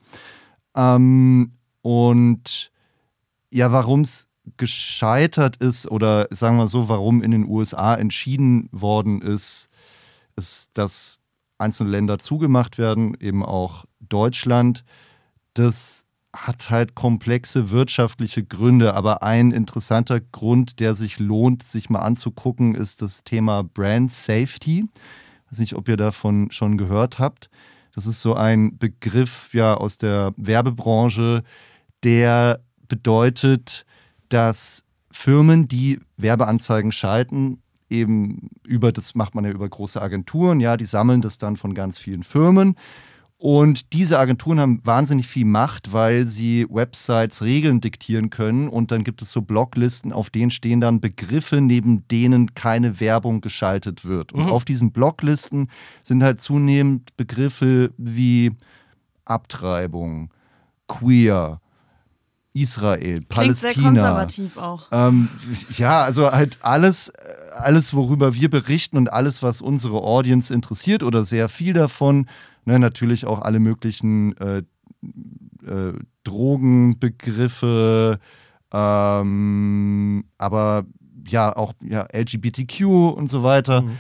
Ähm, 0.74 1.52
und 1.82 2.72
ja, 3.50 3.72
warum 3.72 4.00
es 4.02 4.28
gescheitert 4.56 5.56
ist 5.56 5.90
oder 5.90 6.26
sagen 6.30 6.56
wir 6.56 6.68
so, 6.68 6.88
warum 6.88 7.22
in 7.22 7.30
den 7.30 7.46
USA 7.46 7.94
entschieden 7.94 8.68
worden 8.72 9.20
ist, 9.22 9.68
ist, 10.40 10.70
dass 10.72 11.18
einzelne 11.58 11.90
Länder 11.90 12.18
zugemacht 12.18 12.78
werden, 12.78 13.14
eben 13.20 13.44
auch 13.44 13.84
Deutschland. 14.00 14.84
Das 15.52 16.06
hat 16.34 16.70
halt 16.70 16.94
komplexe 16.94 17.70
wirtschaftliche 17.70 18.42
Gründe, 18.42 18.94
aber 18.94 19.22
ein 19.22 19.50
interessanter 19.50 20.20
Grund, 20.20 20.80
der 20.80 20.94
sich 20.94 21.18
lohnt, 21.18 21.64
sich 21.64 21.90
mal 21.90 22.00
anzugucken, 22.00 22.74
ist 22.74 23.02
das 23.02 23.24
Thema 23.24 23.62
Brand 23.62 24.12
Safety. 24.12 24.86
Ich 25.44 25.52
weiß 25.52 25.58
nicht, 25.58 25.74
ob 25.76 25.88
ihr 25.88 25.96
davon 25.96 26.50
schon 26.50 26.78
gehört 26.78 27.18
habt. 27.18 27.50
Das 27.94 28.06
ist 28.06 28.22
so 28.22 28.34
ein 28.34 28.78
Begriff 28.78 29.52
ja 29.52 29.74
aus 29.74 29.98
der 29.98 30.32
Werbebranche, 30.36 31.42
der 32.04 32.60
bedeutet, 32.88 33.84
dass 34.28 34.84
Firmen, 35.10 35.68
die 35.68 36.00
Werbeanzeigen 36.16 36.92
schalten, 36.92 37.60
eben 37.90 38.50
über, 38.64 38.92
das 38.92 39.14
macht 39.14 39.34
man 39.34 39.44
ja 39.44 39.50
über 39.50 39.68
große 39.68 40.00
Agenturen, 40.00 40.60
ja, 40.60 40.76
die 40.76 40.84
sammeln 40.84 41.20
das 41.20 41.38
dann 41.38 41.56
von 41.56 41.74
ganz 41.74 41.98
vielen 41.98 42.22
Firmen. 42.22 42.76
Und 43.42 43.94
diese 43.94 44.18
Agenturen 44.18 44.60
haben 44.60 44.80
wahnsinnig 44.84 45.26
viel 45.26 45.46
Macht, 45.46 45.94
weil 45.94 46.26
sie 46.26 46.66
Websites 46.68 47.40
Regeln 47.40 47.80
diktieren 47.80 48.28
können. 48.28 48.68
Und 48.68 48.90
dann 48.90 49.02
gibt 49.02 49.22
es 49.22 49.32
so 49.32 49.40
Bloglisten, 49.40 50.12
auf 50.12 50.28
denen 50.28 50.50
stehen 50.50 50.82
dann 50.82 51.00
Begriffe, 51.00 51.62
neben 51.62 52.06
denen 52.08 52.54
keine 52.54 53.00
Werbung 53.00 53.40
geschaltet 53.40 54.04
wird. 54.04 54.32
Und 54.34 54.42
Mhm. 54.44 54.50
auf 54.50 54.66
diesen 54.66 54.92
Bloglisten 54.92 55.70
sind 56.04 56.22
halt 56.22 56.42
zunehmend 56.42 57.16
Begriffe 57.16 57.92
wie 57.96 58.50
Abtreibung, 59.24 60.30
Queer, 60.86 61.60
Israel, 62.52 63.20
Klingt 63.28 63.56
sehr 63.56 63.70
Palästina. 63.70 63.86
konservativ 63.86 64.56
auch. 64.56 64.88
Ähm, 64.90 65.28
ja, 65.76 66.02
also 66.02 66.30
halt 66.30 66.58
alles, 66.62 67.08
äh, 67.08 67.12
alles, 67.56 67.94
worüber 67.94 68.34
wir 68.34 68.50
berichten 68.50 68.96
und 68.96 69.12
alles, 69.12 69.42
was 69.42 69.60
unsere 69.60 70.02
Audience 70.02 70.52
interessiert 70.52 71.02
oder 71.02 71.24
sehr 71.24 71.48
viel 71.48 71.72
davon. 71.72 72.26
Ne, 72.64 72.78
natürlich 72.78 73.24
auch 73.24 73.40
alle 73.40 73.58
möglichen 73.60 74.36
äh, 74.38 74.62
äh, 75.66 75.92
Drogenbegriffe, 76.24 78.18
ähm, 78.72 80.24
aber 80.38 80.84
ja, 81.26 81.56
auch 81.56 81.72
ja, 81.82 82.06
LGBTQ 82.12 82.84
und 83.14 83.28
so 83.28 83.42
weiter. 83.42 83.82
Mhm. 83.82 83.98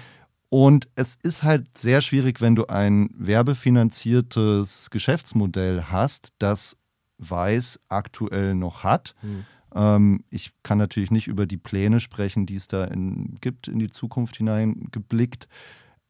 Und 0.50 0.88
es 0.96 1.16
ist 1.22 1.44
halt 1.44 1.78
sehr 1.78 2.02
schwierig, 2.02 2.40
wenn 2.40 2.56
du 2.56 2.66
ein 2.66 3.08
werbefinanziertes 3.16 4.90
Geschäftsmodell 4.90 5.84
hast, 5.84 6.32
das 6.38 6.76
Weiß 7.20 7.80
aktuell 7.88 8.54
noch 8.54 8.82
hat. 8.82 9.14
Mhm. 9.22 9.44
Ähm, 9.74 10.24
ich 10.30 10.52
kann 10.62 10.78
natürlich 10.78 11.10
nicht 11.10 11.28
über 11.28 11.46
die 11.46 11.56
Pläne 11.56 12.00
sprechen, 12.00 12.46
die 12.46 12.56
es 12.56 12.68
da 12.68 12.84
in, 12.84 13.36
gibt, 13.40 13.68
in 13.68 13.78
die 13.78 13.90
Zukunft 13.90 14.36
hineingeblickt. 14.36 15.48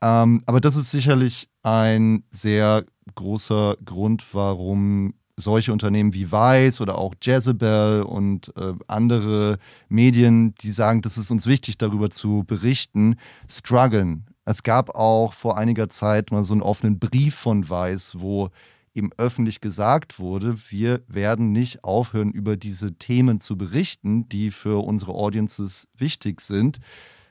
Ähm, 0.01 0.43
aber 0.47 0.61
das 0.61 0.77
ist 0.77 0.91
sicherlich 0.91 1.49
ein 1.63 2.25
sehr 2.31 2.85
großer 3.15 3.77
Grund, 3.85 4.35
warum 4.35 5.15
solche 5.37 5.73
Unternehmen 5.73 6.15
wie 6.15 6.31
Vice 6.31 6.81
oder 6.81 6.99
auch 6.99 7.15
Jezebel 7.21 8.03
und 8.03 8.55
äh, 8.57 8.75
andere 8.87 9.59
Medien, 9.89 10.55
die 10.57 10.71
sagen, 10.71 11.03
das 11.03 11.19
ist 11.19 11.31
uns 11.31 11.47
wichtig, 11.47 11.79
darüber 11.79 12.11
zu 12.11 12.45
berichten, 12.47 13.17
strugglen. 13.49 14.27
Es 14.45 14.63
gab 14.63 14.95
auch 14.95 15.33
vor 15.33 15.57
einiger 15.57 15.89
Zeit 15.89 16.31
mal 16.31 16.45
so 16.45 16.55
einen 16.55 16.63
offenen 16.63 16.99
Brief 16.99 17.35
von 17.35 17.69
Vice, 17.69 18.17
wo 18.19 18.51
eben 18.95 19.11
öffentlich 19.17 19.61
gesagt 19.61 20.19
wurde, 20.19 20.57
wir 20.69 21.03
werden 21.07 21.53
nicht 21.53 21.85
aufhören, 21.85 22.31
über 22.31 22.57
diese 22.57 22.95
Themen 22.95 23.41
zu 23.41 23.57
berichten, 23.57 24.29
die 24.29 24.51
für 24.51 24.85
unsere 24.85 25.13
Audiences 25.13 25.89
wichtig 25.97 26.41
sind. 26.41 26.81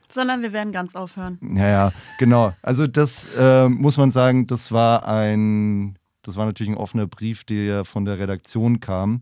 Sondern 0.10 0.42
wir 0.42 0.54
werden 0.54 0.72
ganz 0.72 0.96
aufhören. 0.96 1.38
Ja, 1.56 1.68
ja, 1.68 1.92
genau. 2.18 2.54
Also 2.62 2.88
das 2.88 3.28
äh, 3.38 3.70
muss 3.70 3.98
man 3.98 4.10
sagen, 4.10 4.48
das 4.48 4.72
war 4.72 5.08
ein 5.08 6.00
das 6.22 6.36
war 6.36 6.46
natürlich 6.46 6.72
ein 6.72 6.78
offener 6.78 7.08
Brief, 7.08 7.44
der 7.44 7.86
von 7.86 8.06
der 8.06 8.20
Redaktion 8.20 8.80
kam. 8.80 9.22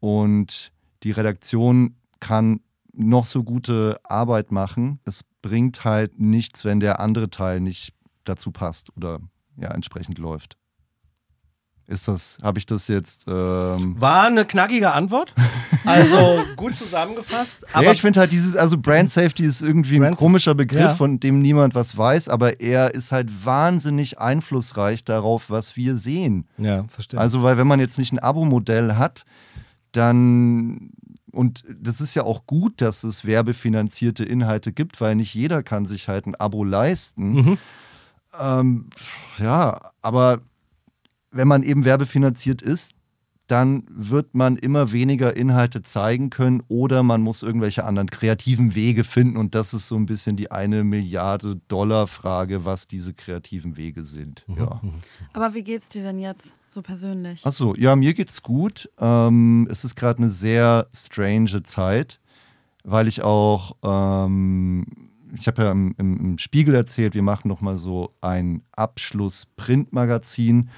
Und 0.00 0.72
die 1.02 1.12
Redaktion 1.12 1.96
kann 2.20 2.60
noch 2.92 3.24
so 3.24 3.42
gute 3.42 3.98
Arbeit 4.04 4.52
machen. 4.52 5.00
Es 5.04 5.22
bringt 5.40 5.84
halt 5.84 6.18
nichts, 6.20 6.64
wenn 6.64 6.80
der 6.80 7.00
andere 7.00 7.30
Teil 7.30 7.60
nicht 7.60 7.94
dazu 8.24 8.52
passt 8.52 8.94
oder 8.96 9.20
ja 9.56 9.70
entsprechend 9.70 10.18
läuft. 10.18 10.56
Ist 11.86 12.08
das, 12.08 12.38
habe 12.42 12.58
ich 12.58 12.66
das 12.66 12.88
jetzt. 12.88 13.24
Ähm 13.26 14.00
War 14.00 14.24
eine 14.24 14.44
knackige 14.44 14.92
Antwort. 14.92 15.34
Also 15.84 16.44
gut 16.54 16.76
zusammengefasst. 16.76 17.66
Aber 17.74 17.86
ja, 17.86 17.90
ich 17.90 18.00
finde 18.00 18.20
halt 18.20 18.30
dieses, 18.30 18.54
also 18.54 18.78
Brand 18.78 19.10
Safety 19.10 19.44
ist 19.44 19.62
irgendwie 19.62 19.98
Brand 19.98 20.12
ein 20.12 20.16
komischer 20.16 20.54
Begriff, 20.54 20.78
ja. 20.78 20.94
von 20.94 21.18
dem 21.18 21.42
niemand 21.42 21.74
was 21.74 21.96
weiß, 21.98 22.28
aber 22.28 22.60
er 22.60 22.94
ist 22.94 23.10
halt 23.10 23.44
wahnsinnig 23.44 24.20
einflussreich 24.20 25.02
darauf, 25.02 25.50
was 25.50 25.76
wir 25.76 25.96
sehen. 25.96 26.46
Ja, 26.56 26.84
verstehe. 26.84 27.18
Also, 27.18 27.42
weil 27.42 27.58
wenn 27.58 27.66
man 27.66 27.80
jetzt 27.80 27.98
nicht 27.98 28.12
ein 28.12 28.20
Abo-Modell 28.20 28.94
hat, 28.94 29.24
dann 29.90 30.92
und 31.32 31.64
das 31.68 32.00
ist 32.00 32.14
ja 32.14 32.22
auch 32.24 32.46
gut, 32.46 32.80
dass 32.80 33.04
es 33.04 33.24
werbefinanzierte 33.24 34.22
Inhalte 34.22 34.72
gibt, 34.72 35.00
weil 35.00 35.16
nicht 35.16 35.34
jeder 35.34 35.62
kann 35.62 35.86
sich 35.86 36.06
halt 36.06 36.26
ein 36.26 36.34
Abo 36.34 36.62
leisten. 36.62 37.32
Mhm. 37.32 37.58
Ähm, 38.38 38.90
ja, 39.38 39.92
aber 40.02 40.40
wenn 41.32 41.48
man 41.48 41.62
eben 41.62 41.84
werbefinanziert 41.84 42.62
ist, 42.62 42.94
dann 43.48 43.84
wird 43.90 44.34
man 44.34 44.56
immer 44.56 44.92
weniger 44.92 45.36
Inhalte 45.36 45.82
zeigen 45.82 46.30
können 46.30 46.62
oder 46.68 47.02
man 47.02 47.20
muss 47.20 47.42
irgendwelche 47.42 47.84
anderen 47.84 48.08
kreativen 48.08 48.74
Wege 48.74 49.04
finden. 49.04 49.36
Und 49.36 49.54
das 49.54 49.74
ist 49.74 49.88
so 49.88 49.96
ein 49.96 50.06
bisschen 50.06 50.36
die 50.36 50.50
eine 50.50 50.84
Milliarde 50.84 51.60
Dollar 51.68 52.06
Frage, 52.06 52.64
was 52.64 52.88
diese 52.88 53.12
kreativen 53.12 53.76
Wege 53.76 54.04
sind. 54.04 54.44
Mhm. 54.46 54.56
Ja. 54.56 54.80
Aber 55.34 55.52
wie 55.52 55.64
geht's 55.64 55.90
dir 55.90 56.02
denn 56.02 56.18
jetzt 56.18 56.56
so 56.70 56.80
persönlich? 56.82 57.44
Achso, 57.44 57.74
ja, 57.76 57.94
mir 57.96 58.14
geht's 58.14 58.42
gut. 58.42 58.88
Ähm, 58.98 59.68
es 59.70 59.84
ist 59.84 59.96
gerade 59.96 60.18
eine 60.18 60.30
sehr 60.30 60.86
strange 60.94 61.62
Zeit, 61.64 62.20
weil 62.84 63.06
ich 63.06 63.22
auch, 63.22 63.76
ähm, 63.82 64.86
ich 65.34 65.46
habe 65.46 65.62
ja 65.62 65.72
im, 65.72 65.94
im, 65.98 66.38
Spiegel 66.38 66.74
erzählt, 66.74 67.14
wir 67.14 67.22
machen 67.22 67.48
nochmal 67.48 67.76
so 67.76 68.14
ein 68.20 68.62
Abschluss-Printmagazin. 68.72 70.70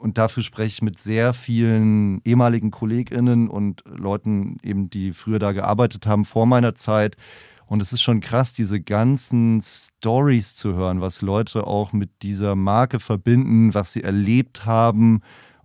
Und 0.00 0.16
dafür 0.16 0.42
spreche 0.42 0.68
ich 0.68 0.82
mit 0.82 0.98
sehr 0.98 1.34
vielen 1.34 2.22
ehemaligen 2.24 2.70
KollegInnen 2.70 3.50
und 3.50 3.82
Leuten, 3.84 4.56
eben, 4.62 4.88
die 4.88 5.12
früher 5.12 5.38
da 5.38 5.52
gearbeitet 5.52 6.06
haben 6.06 6.24
vor 6.24 6.46
meiner 6.46 6.74
Zeit. 6.74 7.18
Und 7.66 7.82
es 7.82 7.92
ist 7.92 8.00
schon 8.00 8.20
krass, 8.20 8.54
diese 8.54 8.80
ganzen 8.80 9.60
Stories 9.60 10.56
zu 10.56 10.72
hören, 10.72 11.02
was 11.02 11.20
Leute 11.20 11.66
auch 11.66 11.92
mit 11.92 12.22
dieser 12.22 12.56
Marke 12.56 12.98
verbinden, 12.98 13.74
was 13.74 13.92
sie 13.92 14.02
erlebt 14.02 14.64
haben 14.64 15.20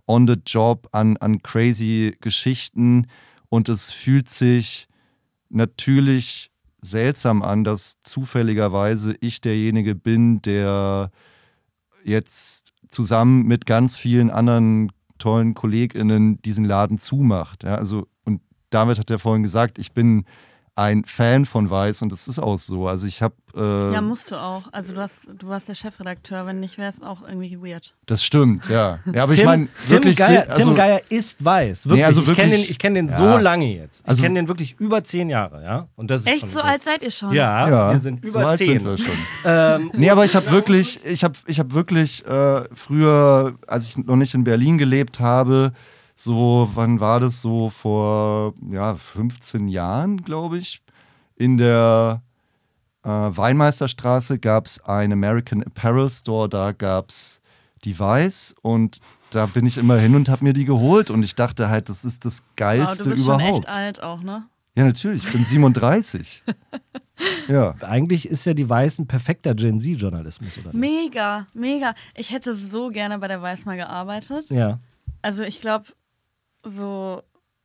on 0.06 0.28
the 0.28 0.36
job 0.44 0.86
an, 0.92 1.16
an 1.16 1.42
crazy 1.42 2.14
Geschichten. 2.20 3.06
Und 3.48 3.70
es 3.70 3.90
fühlt 3.90 4.28
sich 4.28 4.86
natürlich 5.48 6.50
seltsam 6.82 7.42
an, 7.42 7.64
dass 7.64 8.02
zufälligerweise 8.02 9.14
ich 9.20 9.40
derjenige 9.40 9.94
bin, 9.94 10.42
der 10.42 11.10
jetzt 12.04 12.74
zusammen 12.88 13.46
mit 13.46 13.66
ganz 13.66 13.96
vielen 13.96 14.30
anderen 14.30 14.92
tollen 15.18 15.54
KollegInnen 15.54 16.40
diesen 16.42 16.64
Laden 16.64 16.98
zumacht. 16.98 17.64
Ja, 17.64 17.76
also, 17.76 18.06
und 18.24 18.42
David 18.70 18.98
hat 18.98 19.10
ja 19.10 19.18
vorhin 19.18 19.42
gesagt, 19.42 19.78
ich 19.78 19.92
bin 19.92 20.24
ein 20.76 21.04
Fan 21.06 21.46
von 21.46 21.70
Weiß 21.70 22.02
und 22.02 22.12
es 22.12 22.28
ist 22.28 22.38
auch 22.38 22.58
so. 22.58 22.86
Also 22.86 23.06
ich 23.06 23.22
habe. 23.22 23.34
Äh, 23.56 23.94
ja, 23.94 24.02
musst 24.02 24.30
du 24.30 24.36
auch. 24.36 24.70
Also 24.72 24.92
du, 24.92 25.00
hast, 25.00 25.26
du 25.38 25.48
warst 25.48 25.68
der 25.68 25.74
Chefredakteur, 25.74 26.44
wenn 26.44 26.60
nicht, 26.60 26.76
wäre 26.76 26.90
es 26.90 27.00
auch 27.00 27.26
irgendwie 27.26 27.58
weird. 27.58 27.94
Das 28.04 28.22
stimmt, 28.22 28.68
ja. 28.68 28.98
Ja, 29.10 29.22
aber 29.22 29.32
Tim, 29.32 29.40
ich 29.40 29.46
meine, 29.46 29.68
wirklich. 29.88 30.16
Tim 30.16 30.26
Geier, 30.26 30.50
also, 30.50 30.62
Tim 30.62 30.74
Geier 30.74 31.00
ist 31.08 31.42
weiß. 31.42 31.86
Wirklich. 31.86 32.00
Nee, 32.00 32.04
also 32.04 32.26
wirklich 32.26 32.70
ich 32.70 32.78
kenne 32.78 32.94
den, 32.94 33.08
kenn 33.08 33.16
den 33.16 33.26
ja. 33.26 33.36
so 33.36 33.42
lange 33.42 33.74
jetzt. 33.74 34.02
Ich 34.02 34.08
also, 34.08 34.22
kenne 34.22 34.34
den 34.34 34.48
wirklich 34.48 34.78
über 34.78 35.02
zehn 35.02 35.30
Jahre, 35.30 35.64
ja. 35.64 35.88
Und 35.96 36.10
das 36.10 36.22
ist 36.22 36.28
Echt, 36.28 36.52
so 36.52 36.60
alt 36.60 36.82
seid 36.82 37.02
ihr 37.02 37.10
schon? 37.10 37.32
Ja, 37.32 37.68
ja 37.70 37.92
wir 37.92 38.00
sind 38.00 38.22
über 38.22 38.50
so 38.50 38.56
zehn. 38.58 38.78
Sind 38.78 38.84
wir 38.84 38.98
schon. 38.98 39.16
ähm, 39.46 39.90
nee, 39.94 40.10
aber 40.10 40.26
ich 40.26 40.36
habe 40.36 40.50
wirklich, 40.50 41.02
ich 41.06 41.24
habe 41.24 41.34
ich 41.46 41.58
hab 41.58 41.72
wirklich 41.72 42.22
äh, 42.26 42.64
früher, 42.74 43.54
als 43.66 43.86
ich 43.86 43.96
noch 43.96 44.16
nicht 44.16 44.34
in 44.34 44.44
Berlin 44.44 44.76
gelebt 44.76 45.20
habe, 45.20 45.72
so, 46.16 46.68
wann 46.74 46.98
war 46.98 47.20
das 47.20 47.42
so? 47.42 47.68
Vor 47.68 48.54
ja, 48.70 48.94
15 48.94 49.68
Jahren, 49.68 50.22
glaube 50.22 50.58
ich. 50.58 50.82
In 51.36 51.58
der 51.58 52.22
äh, 53.04 53.08
Weinmeisterstraße 53.08 54.38
gab 54.38 54.64
es 54.66 54.80
einen 54.80 55.12
American 55.12 55.62
Apparel 55.62 56.08
Store, 56.08 56.48
da 56.48 56.72
gab 56.72 57.10
es 57.10 57.42
Device 57.84 58.54
und 58.62 58.98
da 59.30 59.44
bin 59.44 59.66
ich 59.66 59.76
immer 59.76 59.98
hin 59.98 60.14
und 60.14 60.30
habe 60.30 60.44
mir 60.44 60.54
die 60.54 60.64
geholt 60.64 61.10
und 61.10 61.22
ich 61.22 61.34
dachte 61.34 61.68
halt, 61.68 61.90
das 61.90 62.04
ist 62.04 62.24
das 62.24 62.42
Geilste 62.56 63.04
wow, 63.04 63.04
du 63.04 63.10
bist 63.10 63.22
überhaupt. 63.22 63.42
Schon 63.42 63.54
echt 63.54 63.68
alt 63.68 64.02
auch, 64.02 64.22
ne? 64.22 64.46
Ja, 64.74 64.84
natürlich, 64.84 65.24
ich 65.24 65.32
bin 65.32 65.44
37. 65.44 66.42
ja. 67.48 67.74
Eigentlich 67.80 68.28
ist 68.28 68.44
ja 68.44 68.54
die 68.54 68.68
Weiß 68.68 68.98
ein 68.98 69.06
perfekter 69.06 69.54
Gen 69.54 69.80
Z-Journalismus, 69.80 70.58
oder? 70.58 70.72
Nicht? 70.72 70.74
Mega, 70.74 71.46
mega. 71.54 71.94
Ich 72.14 72.30
hätte 72.30 72.54
so 72.54 72.88
gerne 72.88 73.18
bei 73.18 73.28
der 73.28 73.40
Weiß 73.40 73.64
mal 73.66 73.76
gearbeitet. 73.76 74.50
Ja. 74.50 74.80
Also 75.22 75.42
ich 75.42 75.60
glaube, 75.60 75.86
so 76.68 77.22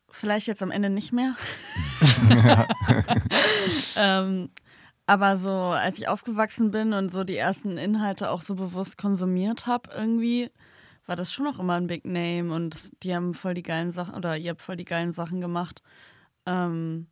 vielleicht 0.09 0.47
jetzt 0.47 0.63
am 0.63 0.71
Ende 0.71 0.89
nicht 0.89 1.11
mehr. 1.13 1.35
ähm, 3.95 4.49
aber 5.05 5.37
so, 5.37 5.51
als 5.51 5.97
ich 5.97 6.07
aufgewachsen 6.07 6.71
bin 6.71 6.93
und 6.93 7.11
so 7.11 7.23
die 7.23 7.35
ersten 7.35 7.77
Inhalte 7.77 8.29
auch 8.29 8.41
so 8.41 8.55
bewusst 8.55 8.97
konsumiert 8.97 9.67
habe, 9.67 9.89
irgendwie 9.93 10.49
war 11.05 11.15
das 11.15 11.33
schon 11.33 11.45
noch 11.45 11.59
immer 11.59 11.73
ein 11.73 11.87
Big 11.87 12.05
Name 12.05 12.53
und 12.53 12.91
die 13.03 13.13
haben 13.13 13.33
voll 13.33 13.53
die 13.53 13.63
geilen 13.63 13.91
Sachen 13.91 14.15
oder 14.15 14.37
ihr 14.37 14.51
habt 14.51 14.61
voll 14.61 14.77
die 14.77 14.85
geilen 14.85 15.13
Sachen 15.13 15.41
gemacht. 15.41 15.81
Ähm, 16.45 17.07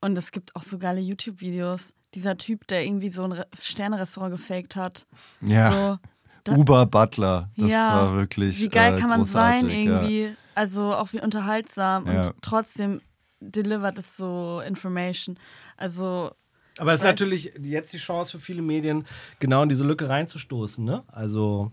und 0.00 0.18
es 0.18 0.32
gibt 0.32 0.56
auch 0.56 0.62
so 0.62 0.78
geile 0.78 1.00
YouTube-Videos. 1.00 1.94
Dieser 2.14 2.36
Typ, 2.36 2.66
der 2.66 2.84
irgendwie 2.84 3.10
so 3.10 3.24
ein 3.24 3.44
Sternerestaurant 3.58 4.32
gefaked 4.32 4.76
hat. 4.76 5.06
Ja. 5.40 6.00
So, 6.46 6.52
Uber 6.54 6.86
Butler. 6.86 7.50
Das 7.56 7.70
ja, 7.70 7.88
war 7.88 8.14
wirklich. 8.14 8.60
Wie 8.60 8.68
geil 8.68 8.94
äh, 8.94 9.00
kann 9.00 9.08
man 9.08 9.20
großartig, 9.20 9.60
sein, 9.60 9.70
irgendwie? 9.70 10.22
Ja. 10.24 10.30
Also 10.54 10.94
auch 10.94 11.12
wie 11.12 11.20
unterhaltsam 11.20 12.06
ja. 12.06 12.16
und 12.18 12.34
trotzdem 12.40 13.00
delivert 13.40 13.98
es 13.98 14.16
so 14.16 14.62
Information. 14.66 15.38
Also. 15.76 16.32
Aber 16.78 16.92
es 16.92 17.00
ist 17.00 17.06
natürlich 17.06 17.52
jetzt 17.60 17.92
die 17.92 17.98
Chance 17.98 18.32
für 18.32 18.40
viele 18.40 18.62
Medien, 18.62 19.06
genau 19.38 19.62
in 19.62 19.68
diese 19.68 19.84
Lücke 19.84 20.08
reinzustoßen, 20.08 20.84
ne? 20.84 21.04
Also. 21.08 21.72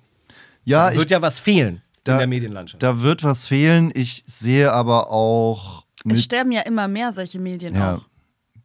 Ja, 0.63 0.89
da 0.89 0.95
wird 0.95 1.05
ich, 1.05 1.11
ja 1.11 1.21
was 1.21 1.39
fehlen 1.39 1.81
da, 2.03 2.13
in 2.13 2.17
der 2.19 2.27
Medienlandschaft. 2.27 2.83
Da 2.83 3.01
wird 3.01 3.23
was 3.23 3.47
fehlen. 3.47 3.91
Ich 3.95 4.23
sehe 4.27 4.71
aber 4.71 5.09
auch. 5.11 5.85
Es 6.07 6.23
sterben 6.23 6.51
ja 6.51 6.61
immer 6.61 6.87
mehr 6.87 7.13
solche 7.13 7.39
Medien 7.39 7.75
ja, 7.75 7.95
auch. 7.95 8.05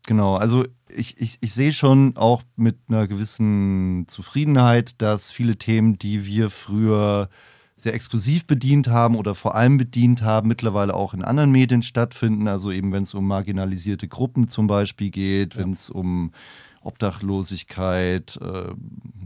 Genau, 0.06 0.36
also 0.36 0.64
ich, 0.88 1.20
ich, 1.20 1.38
ich 1.40 1.52
sehe 1.52 1.72
schon 1.72 2.16
auch 2.16 2.42
mit 2.54 2.78
einer 2.88 3.06
gewissen 3.08 4.06
Zufriedenheit, 4.08 5.00
dass 5.02 5.30
viele 5.30 5.56
Themen, 5.56 5.98
die 5.98 6.24
wir 6.24 6.48
früher 6.48 7.28
sehr 7.76 7.94
exklusiv 7.94 8.46
bedient 8.46 8.88
haben 8.88 9.16
oder 9.16 9.34
vor 9.34 9.54
allem 9.54 9.76
bedient 9.76 10.22
haben, 10.22 10.48
mittlerweile 10.48 10.94
auch 10.94 11.12
in 11.12 11.22
anderen 11.22 11.52
Medien 11.52 11.82
stattfinden. 11.82 12.48
Also 12.48 12.72
eben 12.72 12.90
wenn 12.92 13.02
es 13.02 13.12
um 13.12 13.26
marginalisierte 13.26 14.08
Gruppen 14.08 14.48
zum 14.48 14.66
Beispiel 14.66 15.10
geht, 15.10 15.54
ja. 15.54 15.60
wenn 15.60 15.72
es 15.72 15.90
um 15.90 16.32
Obdachlosigkeit, 16.80 18.38
äh, 18.40 18.72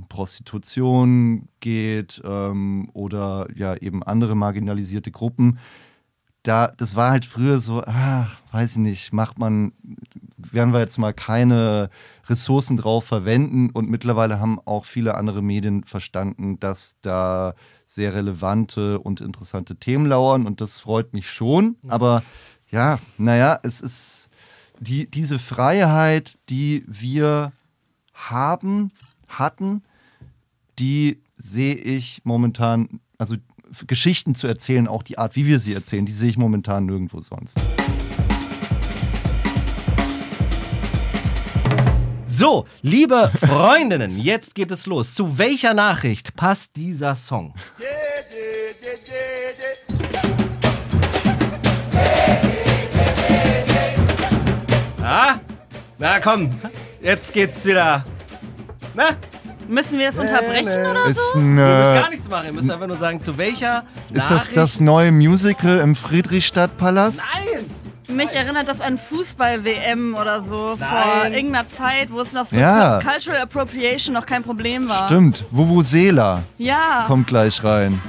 Prostitution 0.09 1.49
geht 1.61 2.21
ähm, 2.25 2.91
oder 2.93 3.47
ja 3.55 3.77
eben 3.77 4.03
andere 4.03 4.35
marginalisierte 4.35 5.13
Gruppen. 5.13 5.59
Da, 6.43 6.69
das 6.69 6.97
war 6.97 7.11
halt 7.11 7.27
früher 7.27 7.59
so, 7.59 7.83
ah, 7.83 8.29
weiß 8.53 8.73
ich 8.73 8.77
nicht, 8.79 9.13
macht 9.13 9.39
man, 9.39 9.73
werden 10.39 10.73
wir 10.73 10.81
jetzt 10.81 10.97
mal 10.97 11.13
keine 11.13 11.91
Ressourcen 12.29 12.77
drauf 12.77 13.05
verwenden. 13.05 13.71
Und 13.71 13.91
mittlerweile 13.91 14.41
haben 14.41 14.59
auch 14.65 14.87
viele 14.87 15.17
andere 15.17 15.43
Medien 15.43 15.85
verstanden, 15.85 16.59
dass 16.59 16.97
da 17.03 17.55
sehr 17.85 18.15
relevante 18.15 18.99
und 18.99 19.21
interessante 19.21 19.77
Themen 19.77 20.07
lauern. 20.07 20.47
Und 20.47 20.61
das 20.61 20.81
freut 20.81 21.13
mich 21.13 21.29
schon. 21.29 21.77
Aber 21.89 22.23
ja, 22.71 22.99
naja, 23.19 23.59
es 23.63 23.81
ist 23.81 24.31
die, 24.79 25.11
diese 25.11 25.39
Freiheit, 25.39 26.39
die 26.49 26.85
wir 26.87 27.53
haben, 28.15 28.93
hatten, 29.29 29.83
die 30.79 31.21
sehe 31.37 31.75
ich 31.75 32.23
momentan, 32.25 33.01
also 33.19 33.37
Geschichten 33.87 34.35
zu 34.35 34.47
erzählen, 34.47 34.89
auch 34.89 35.03
die 35.03 35.19
Art, 35.19 35.37
wie 35.37 35.47
wir 35.47 35.59
sie 35.59 35.75
erzählen, 35.75 36.07
die 36.07 36.13
sehe 36.13 36.31
ich 36.31 36.39
momentan 36.39 36.87
nirgendwo 36.87 37.21
sonst. 37.21 37.59
So, 42.27 42.67
liebe 42.81 43.31
Freundinnen, 43.39 44.19
jetzt 44.19 44.55
geht 44.55 44.71
es 44.71 44.87
los. 44.87 45.15
Zu 45.15 45.37
welcher 45.37 45.75
Nachricht 45.75 46.35
passt 46.37 46.75
dieser 46.77 47.15
Song? 47.15 47.55
Ah, 55.03 55.39
na 55.99 56.19
komm, 56.21 56.51
jetzt 57.03 57.33
geht's 57.35 57.65
wieder. 57.65 58.05
Na, 58.95 59.17
Müssen 59.71 59.99
wir 59.99 60.07
das 60.11 60.19
unterbrechen 60.19 60.69
oder 60.91 61.07
Ist, 61.07 61.21
so? 61.33 61.39
ein, 61.39 61.57
ihr 61.57 61.65
müsst 61.65 61.93
äh, 61.93 62.01
gar 62.01 62.11
nichts 62.11 62.29
machen. 62.29 62.47
Ihr 62.47 62.53
müsst 62.53 62.71
einfach 62.71 62.87
nur 62.89 62.97
sagen, 62.97 63.23
zu 63.23 63.39
welcher 63.39 63.85
ist 64.13 64.29
das 64.29 64.31
Nachricht- 64.31 64.57
das 64.57 64.81
neue 64.81 65.13
Musical 65.13 65.79
im 65.79 65.95
Friedrichstadtpalast? 65.95 67.23
Nein! 67.35 68.17
Mich 68.17 68.33
erinnert 68.33 68.67
das 68.67 68.81
an 68.81 68.99
Fußball-WM 68.99 70.17
oder 70.21 70.43
so 70.43 70.77
vor 70.77 70.79
Nein. 71.23 71.33
irgendeiner 71.33 71.69
Zeit, 71.69 72.11
wo 72.11 72.21
es 72.21 72.33
noch 72.33 72.45
so 72.47 72.57
Ja. 72.57 72.99
Cultural 72.99 73.43
Appropriation 73.43 74.13
noch 74.15 74.27
kein 74.27 74.43
Problem 74.43 74.89
war. 74.89 75.07
Stimmt, 75.07 75.45
Vuvuzela 75.53 76.43
Ja. 76.59 77.05
kommt 77.07 77.29
gleich 77.29 77.63
rein. 77.63 78.03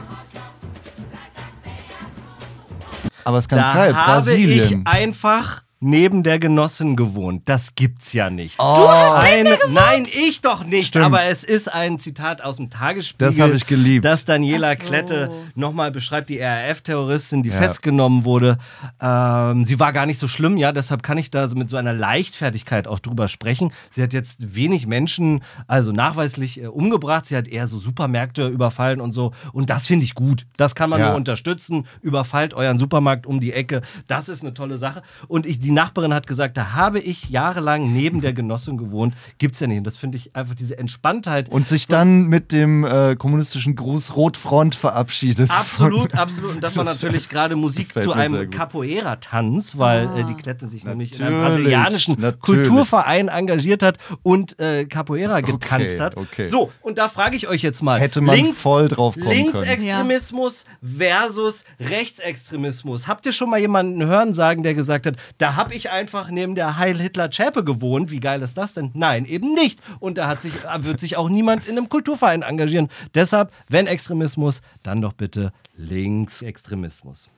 Aber 3.23 3.37
ist 3.37 3.47
ganz 3.49 3.67
da 3.67 3.73
geil, 3.75 3.95
habe 3.95 4.13
Brasilien. 4.13 4.81
ich 4.81 4.91
einfach 4.91 5.61
neben 5.83 6.21
der 6.21 6.37
Genossin 6.39 6.95
gewohnt. 6.95 7.49
Das 7.49 7.73
gibt's 7.73 8.13
ja 8.13 8.29
nicht. 8.29 8.55
Oh, 8.59 8.87
Ein, 8.87 9.47
nein, 9.69 10.05
ich 10.05 10.39
doch 10.41 10.63
nicht. 10.63 10.89
Stimmt. 10.89 11.05
Aber 11.05 11.23
es 11.25 11.43
ist 11.43 11.73
ein 11.73 11.97
Zitat 11.97 12.43
aus 12.43 12.57
dem 12.57 12.69
Tagesspiegel. 12.69 13.27
Das 13.27 13.39
habe 13.39 13.53
ich 13.55 13.65
geliebt. 13.65 14.05
Das 14.05 14.23
Daniela 14.23 14.73
so. 14.73 14.77
Klette 14.77 15.31
nochmal 15.55 15.91
beschreibt, 15.91 16.29
die 16.29 16.39
RAF-Terroristin, 16.39 17.41
die 17.41 17.49
Ja. 17.49 17.55
festgenommen 17.57 18.23
wurde. 18.25 18.59
Ähm, 19.01 19.65
sie 19.65 19.79
war 19.79 19.91
gar 19.91 20.05
nicht 20.05 20.19
so 20.19 20.27
schlimm, 20.27 20.55
ja. 20.55 20.71
Deshalb 20.71 21.01
kann 21.01 21.17
ich 21.17 21.31
da 21.31 21.47
mit 21.55 21.67
so 21.67 21.77
einer 21.77 21.93
Leichtfertigkeit 21.93 22.87
auch 22.87 22.99
drüber 22.99 23.27
sprechen. 23.27 23.73
Sie 23.89 24.03
hat 24.03 24.13
jetzt 24.13 24.55
wenig 24.55 24.85
Menschen, 24.85 25.43
also 25.67 25.91
nachweislich 25.91 26.61
äh, 26.61 26.67
umgebracht. 26.67 27.25
Sie 27.25 27.35
hat 27.35 27.47
eher 27.47 27.67
so 27.67 27.79
Supermärkte 27.79 28.47
überfallen 28.47 29.01
und 29.01 29.13
so. 29.13 29.33
Und 29.51 29.71
das 29.71 29.87
finde 29.87 30.05
ich 30.05 30.13
gut. 30.13 30.45
Das 30.57 30.75
kann 30.75 30.91
man 30.91 30.99
Ja. 30.99 31.07
nur 31.07 31.15
unterstützen. 31.15 31.87
Überfallt 32.01 32.53
euren 32.53 32.77
Supermarkt 32.77 33.25
um 33.25 33.39
die 33.39 33.51
Ecke. 33.53 33.81
Das 34.05 34.29
ist 34.29 34.43
eine 34.43 34.53
tolle 34.53 34.77
Sache. 34.77 35.01
Und 35.27 35.47
ich, 35.47 35.59
die 35.59 35.70
Nachbarin 35.73 36.13
hat 36.13 36.27
gesagt, 36.27 36.57
da 36.57 36.73
habe 36.73 36.99
ich 36.99 37.29
jahrelang 37.29 37.93
neben 37.93 38.21
der 38.21 38.33
Genossin 38.33 38.77
gewohnt. 38.77 39.15
Gibt's 39.37 39.59
ja 39.59 39.67
nicht. 39.67 39.79
Und 39.79 39.87
das 39.87 39.97
finde 39.97 40.17
ich 40.17 40.35
einfach 40.35 40.55
diese 40.55 40.77
Entspanntheit. 40.77 41.49
Und 41.49 41.67
sich 41.67 41.87
dann 41.87 42.27
mit 42.27 42.51
dem 42.51 42.83
äh, 42.83 43.15
kommunistischen 43.15 43.75
Gruß 43.75 44.15
Rotfront 44.15 44.75
verabschiedet. 44.75 45.49
Absolut, 45.51 46.15
absolut. 46.15 46.55
Und 46.55 46.61
das 46.61 46.75
war 46.77 46.83
natürlich 46.83 47.29
gerade 47.29 47.55
Musik 47.55 47.91
zu 47.93 48.11
einem. 48.13 48.49
Capoeira-Tanz, 48.49 49.77
weil 49.77 50.05
äh, 50.17 50.23
die 50.23 50.35
Klette 50.35 50.69
sich 50.69 50.83
nämlich 50.83 51.17
in 51.17 51.25
einem 51.25 51.37
Natürlich, 51.37 51.57
brasilianischen 51.57 52.15
natürlich. 52.19 52.41
Kulturverein 52.41 53.27
engagiert 53.27 53.83
hat 53.83 53.97
und 54.23 54.59
äh, 54.59 54.85
Capoeira 54.85 55.41
getanzt 55.41 55.99
hat. 55.99 56.17
okay. 56.17 56.45
So, 56.45 56.71
und 56.81 56.97
da 56.97 57.07
frage 57.07 57.35
ich 57.35 57.47
euch 57.47 57.61
jetzt 57.61 57.81
mal. 57.81 57.99
Hätte 57.99 58.21
man 58.21 58.35
links, 58.35 58.59
voll 58.59 58.87
drauf 58.87 59.15
kommen 59.15 59.27
können. 59.27 59.53
Linksextremismus 59.53 60.65
versus 60.81 61.63
Rechtsextremismus. 61.79 63.07
Habt 63.07 63.25
ihr 63.25 63.31
schon 63.31 63.49
mal 63.49 63.59
jemanden 63.59 64.05
hören 64.05 64.33
sagen, 64.33 64.63
der 64.63 64.73
gesagt 64.73 65.05
hat, 65.05 65.15
da 65.37 65.55
habe 65.61 65.75
ich 65.75 65.91
einfach 65.91 66.29
neben 66.31 66.55
der 66.55 66.77
Heil 66.77 66.97
Hitler 66.99 67.29
Chapel 67.29 67.63
gewohnt. 67.63 68.09
Wie 68.11 68.19
geil 68.19 68.41
ist 68.41 68.57
das 68.57 68.73
denn? 68.73 68.89
Nein, 68.95 69.25
eben 69.25 69.53
nicht. 69.53 69.79
Und 69.99 70.17
da 70.17 70.27
hat 70.27 70.41
sich, 70.41 70.53
wird 70.79 70.99
sich 70.99 71.17
auch 71.17 71.29
niemand 71.29 71.65
in 71.67 71.77
einem 71.77 71.87
Kulturverein 71.87 72.41
engagieren. 72.41 72.89
Deshalb, 73.13 73.51
wenn 73.69 73.85
Extremismus, 73.87 74.61
dann 74.83 75.01
doch 75.01 75.13
bitte 75.13 75.53
Linksextremismus. 75.75 77.29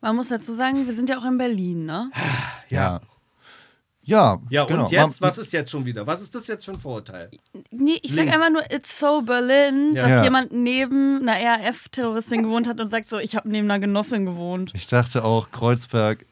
Man 0.00 0.16
muss 0.16 0.28
dazu 0.28 0.52
sagen, 0.54 0.86
wir 0.86 0.94
sind 0.94 1.08
ja 1.08 1.18
auch 1.18 1.24
in 1.24 1.38
Berlin, 1.38 1.86
ne? 1.86 2.10
Ja. 2.68 3.00
Ja, 4.04 4.38
Ja, 4.50 4.64
genau. 4.64 4.86
und 4.86 4.90
jetzt, 4.90 5.20
was 5.22 5.38
ist 5.38 5.52
jetzt 5.52 5.70
schon 5.70 5.84
wieder? 5.86 6.04
Was 6.08 6.20
ist 6.20 6.34
das 6.34 6.48
jetzt 6.48 6.64
für 6.64 6.72
ein 6.72 6.78
Vorurteil? 6.80 7.30
Nee, 7.70 8.00
ich 8.02 8.10
sag 8.12 8.24
Links. 8.24 8.34
einfach 8.34 8.50
nur, 8.50 8.68
it's 8.72 8.98
so 8.98 9.22
Berlin, 9.22 9.94
dass 9.94 10.10
Ja. 10.10 10.24
jemand 10.24 10.50
neben 10.50 11.20
einer 11.28 11.36
RAF-Terroristin 11.68 12.42
gewohnt 12.42 12.66
hat 12.66 12.80
und 12.80 12.88
sagt 12.90 13.08
so, 13.08 13.18
ich 13.18 13.36
habe 13.36 13.48
neben 13.48 13.70
einer 13.70 13.78
Genossin 13.78 14.26
gewohnt. 14.26 14.72
Ich 14.74 14.88
dachte 14.88 15.22
auch, 15.24 15.52
Kreuzberg 15.52 16.26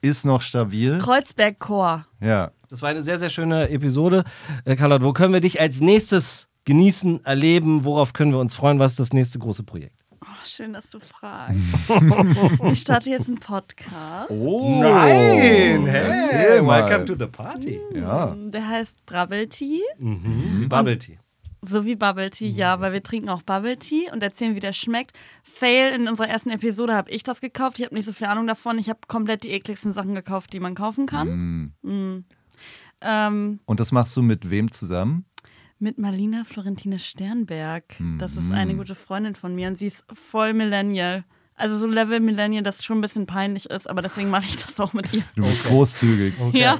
ist 0.00 0.24
noch 0.24 0.42
stabil. 0.42 0.98
Kreuzberg-Chor. 0.98 2.06
Ja. 2.20 2.52
Das 2.68 2.82
war 2.82 2.88
eine 2.90 3.02
sehr, 3.02 3.18
sehr 3.18 3.30
schöne 3.30 3.68
Episode. 3.70 4.24
Äh, 4.64 4.76
Carlotte, 4.76 5.04
wo 5.04 5.12
können 5.12 5.32
wir 5.32 5.40
dich 5.40 5.60
als 5.60 5.80
nächstes 5.80 6.48
genießen, 6.64 7.24
erleben? 7.24 7.84
Worauf 7.84 8.12
können 8.12 8.32
wir 8.32 8.38
uns 8.40 8.54
freuen? 8.54 8.78
Was 8.78 8.92
ist 8.92 9.00
das 9.00 9.12
nächste 9.12 9.38
große 9.38 9.62
Projekt? 9.62 10.00
Oh, 10.20 10.26
schön, 10.44 10.72
dass 10.72 10.90
du 10.90 10.98
fragst. 10.98 11.60
ich 12.72 12.80
starte 12.80 13.10
jetzt 13.10 13.28
einen 13.28 13.38
Podcast. 13.38 14.30
Oh, 14.30 14.80
Nein! 14.82 15.86
Erzähl 15.86 16.62
mal. 16.62 16.82
welcome 16.82 17.04
to 17.04 17.14
the 17.14 17.26
party. 17.26 17.80
Ja. 17.94 18.34
Der 18.36 18.66
heißt 18.66 19.06
Bubble 19.06 19.48
Tea. 19.48 19.82
Mhm. 19.98 20.68
Bubble 20.68 20.98
Tea. 20.98 21.18
So 21.68 21.84
wie 21.84 21.96
Bubble 21.96 22.30
Tea, 22.30 22.48
ja, 22.48 22.80
weil 22.80 22.92
wir 22.92 23.02
trinken 23.02 23.28
auch 23.28 23.42
Bubble 23.42 23.76
Tea 23.78 24.10
und 24.12 24.22
erzählen, 24.22 24.54
wie 24.54 24.60
der 24.60 24.72
schmeckt. 24.72 25.16
Fail, 25.42 25.92
in 25.94 26.08
unserer 26.08 26.28
ersten 26.28 26.50
Episode 26.50 26.94
habe 26.94 27.10
ich 27.10 27.22
das 27.22 27.40
gekauft. 27.40 27.78
Ich 27.78 27.84
habe 27.84 27.94
nicht 27.94 28.04
so 28.04 28.12
viel 28.12 28.26
Ahnung 28.26 28.46
davon. 28.46 28.78
Ich 28.78 28.88
habe 28.88 29.00
komplett 29.08 29.44
die 29.44 29.50
ekligsten 29.50 29.92
Sachen 29.92 30.14
gekauft, 30.14 30.52
die 30.52 30.60
man 30.60 30.74
kaufen 30.74 31.06
kann. 31.06 31.74
Mm. 31.82 32.24
Ähm, 33.00 33.60
Und 33.64 33.80
das 33.80 33.92
machst 33.92 34.16
du 34.16 34.22
mit 34.22 34.50
wem 34.50 34.70
zusammen? 34.70 35.26
mit 35.78 35.98
Marlina 35.98 36.44
Florentine 36.44 36.98
Sternberg. 36.98 37.84
Das 38.18 38.32
ist 38.32 38.50
eine 38.50 38.74
gute 38.76 38.94
Freundin 38.94 39.34
von 39.34 39.54
mir 39.54 39.68
und 39.68 39.76
sie 39.76 39.86
ist 39.86 40.04
voll 40.12 40.54
Millennial. 40.54 41.24
Also 41.54 41.78
so 41.78 41.86
Level 41.86 42.20
Millennial, 42.20 42.62
das 42.62 42.84
schon 42.84 42.98
ein 42.98 43.00
bisschen 43.00 43.26
peinlich 43.26 43.66
ist, 43.70 43.88
aber 43.88 44.02
deswegen 44.02 44.30
mache 44.30 44.44
ich 44.44 44.56
das 44.56 44.78
auch 44.78 44.92
mit 44.92 45.12
ihr. 45.12 45.22
Du 45.36 45.42
bist 45.42 45.64
großzügig. 45.64 46.34
ja. 46.52 46.78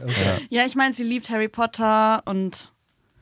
ja, 0.50 0.66
ich 0.66 0.74
meine, 0.76 0.94
sie 0.94 1.02
liebt 1.02 1.30
Harry 1.30 1.48
Potter 1.48 2.22
und 2.26 2.72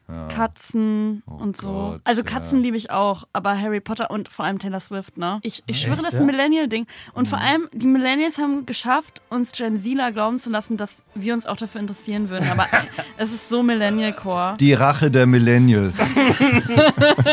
Ja. 0.06 0.28
Katzen 0.28 1.22
Oh 1.26 1.32
und 1.42 1.56
so. 1.56 1.68
Gott, 1.72 2.00
also 2.04 2.20
ja. 2.22 2.28
Katzen 2.30 2.62
liebe 2.62 2.76
ich 2.76 2.90
auch, 2.90 3.24
aber 3.32 3.58
Harry 3.58 3.80
Potter 3.80 4.10
und 4.10 4.28
vor 4.28 4.44
allem 4.44 4.58
Taylor 4.58 4.80
Swift, 4.80 5.16
ne? 5.16 5.38
Ich, 5.42 5.62
ich 5.66 5.80
schwöre, 5.80 5.94
Echt, 5.96 6.04
das 6.04 6.12
ist 6.12 6.18
ja? 6.18 6.20
ein 6.20 6.26
Millennial-Ding. 6.26 6.86
Und 7.14 7.24
Mhm. 7.24 7.28
vor 7.30 7.38
allem, 7.38 7.68
die 7.72 7.86
Millennials 7.86 8.36
haben 8.36 8.66
geschafft, 8.66 9.22
uns 9.30 9.52
Gen 9.52 9.82
Zler 9.82 10.12
glauben 10.12 10.40
zu 10.40 10.50
lassen, 10.50 10.76
dass 10.76 10.90
wir 11.14 11.32
uns 11.32 11.46
auch 11.46 11.56
dafür 11.56 11.80
interessieren 11.80 12.28
würden. 12.28 12.50
Aber 12.50 12.66
es 13.16 13.32
ist 13.32 13.48
so 13.48 13.62
Millennial-Core. 13.62 14.56
Die 14.58 14.74
Rache 14.74 15.10
der 15.10 15.26
Millennials. 15.26 15.98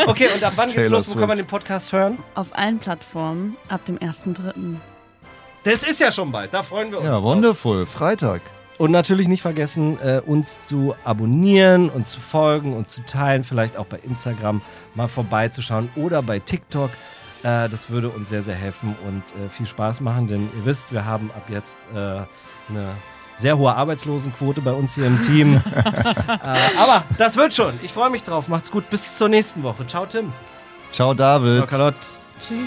Okay, 0.06 0.28
und 0.34 0.42
ab 0.42 0.52
wann 0.56 0.66
geht's 0.68 0.76
Taylor 0.76 0.90
los? 0.98 1.14
Wo 1.14 1.18
kann 1.18 1.28
man 1.28 1.36
den 1.36 1.46
Podcast 1.46 1.92
hören? 1.92 2.18
Auf 2.34 2.56
allen 2.56 2.78
Plattformen 2.78 3.56
ab 3.68 3.84
dem 3.84 3.98
1.3. 3.98 4.76
Das 5.64 5.82
ist 5.82 6.00
ja 6.00 6.10
schon 6.10 6.32
bald, 6.32 6.52
da 6.52 6.62
freuen 6.62 6.90
wir 6.90 6.98
uns. 6.98 7.06
Ja, 7.06 7.12
drauf. 7.14 7.22
wonderful. 7.22 7.86
Freitag. 7.86 8.40
Und 8.82 8.90
natürlich 8.90 9.28
nicht 9.28 9.42
vergessen, 9.42 9.96
äh, 10.00 10.20
uns 10.26 10.60
zu 10.60 10.96
abonnieren 11.04 11.88
und 11.88 12.08
zu 12.08 12.18
folgen 12.18 12.74
und 12.74 12.88
zu 12.88 13.04
teilen, 13.04 13.44
vielleicht 13.44 13.76
auch 13.76 13.86
bei 13.86 13.98
Instagram 13.98 14.60
mal 14.96 15.06
vorbeizuschauen 15.06 15.88
oder 15.94 16.20
bei 16.20 16.40
TikTok. 16.40 16.90
Äh, 17.44 17.68
das 17.68 17.90
würde 17.90 18.08
uns 18.08 18.28
sehr, 18.28 18.42
sehr 18.42 18.56
helfen 18.56 18.96
und 19.06 19.22
äh, 19.40 19.48
viel 19.50 19.66
Spaß 19.66 20.00
machen, 20.00 20.26
denn 20.26 20.50
ihr 20.58 20.64
wisst, 20.64 20.92
wir 20.92 21.04
haben 21.04 21.30
ab 21.30 21.44
jetzt 21.48 21.78
äh, 21.94 21.96
eine 21.96 22.96
sehr 23.36 23.56
hohe 23.56 23.72
Arbeitslosenquote 23.72 24.60
bei 24.62 24.72
uns 24.72 24.96
hier 24.96 25.06
im 25.06 25.26
Team. 25.28 25.62
äh, 25.76 26.32
aber 26.76 27.04
das 27.18 27.36
wird 27.36 27.54
schon. 27.54 27.74
Ich 27.84 27.92
freue 27.92 28.10
mich 28.10 28.24
drauf. 28.24 28.48
Macht's 28.48 28.72
gut. 28.72 28.90
Bis 28.90 29.16
zur 29.16 29.28
nächsten 29.28 29.62
Woche. 29.62 29.86
Ciao, 29.86 30.06
Tim. 30.06 30.32
Ciao, 30.90 31.14
David. 31.14 31.58
Ciao, 31.58 31.66
Carlotte. 31.68 31.98
Tschüss. 32.40 32.58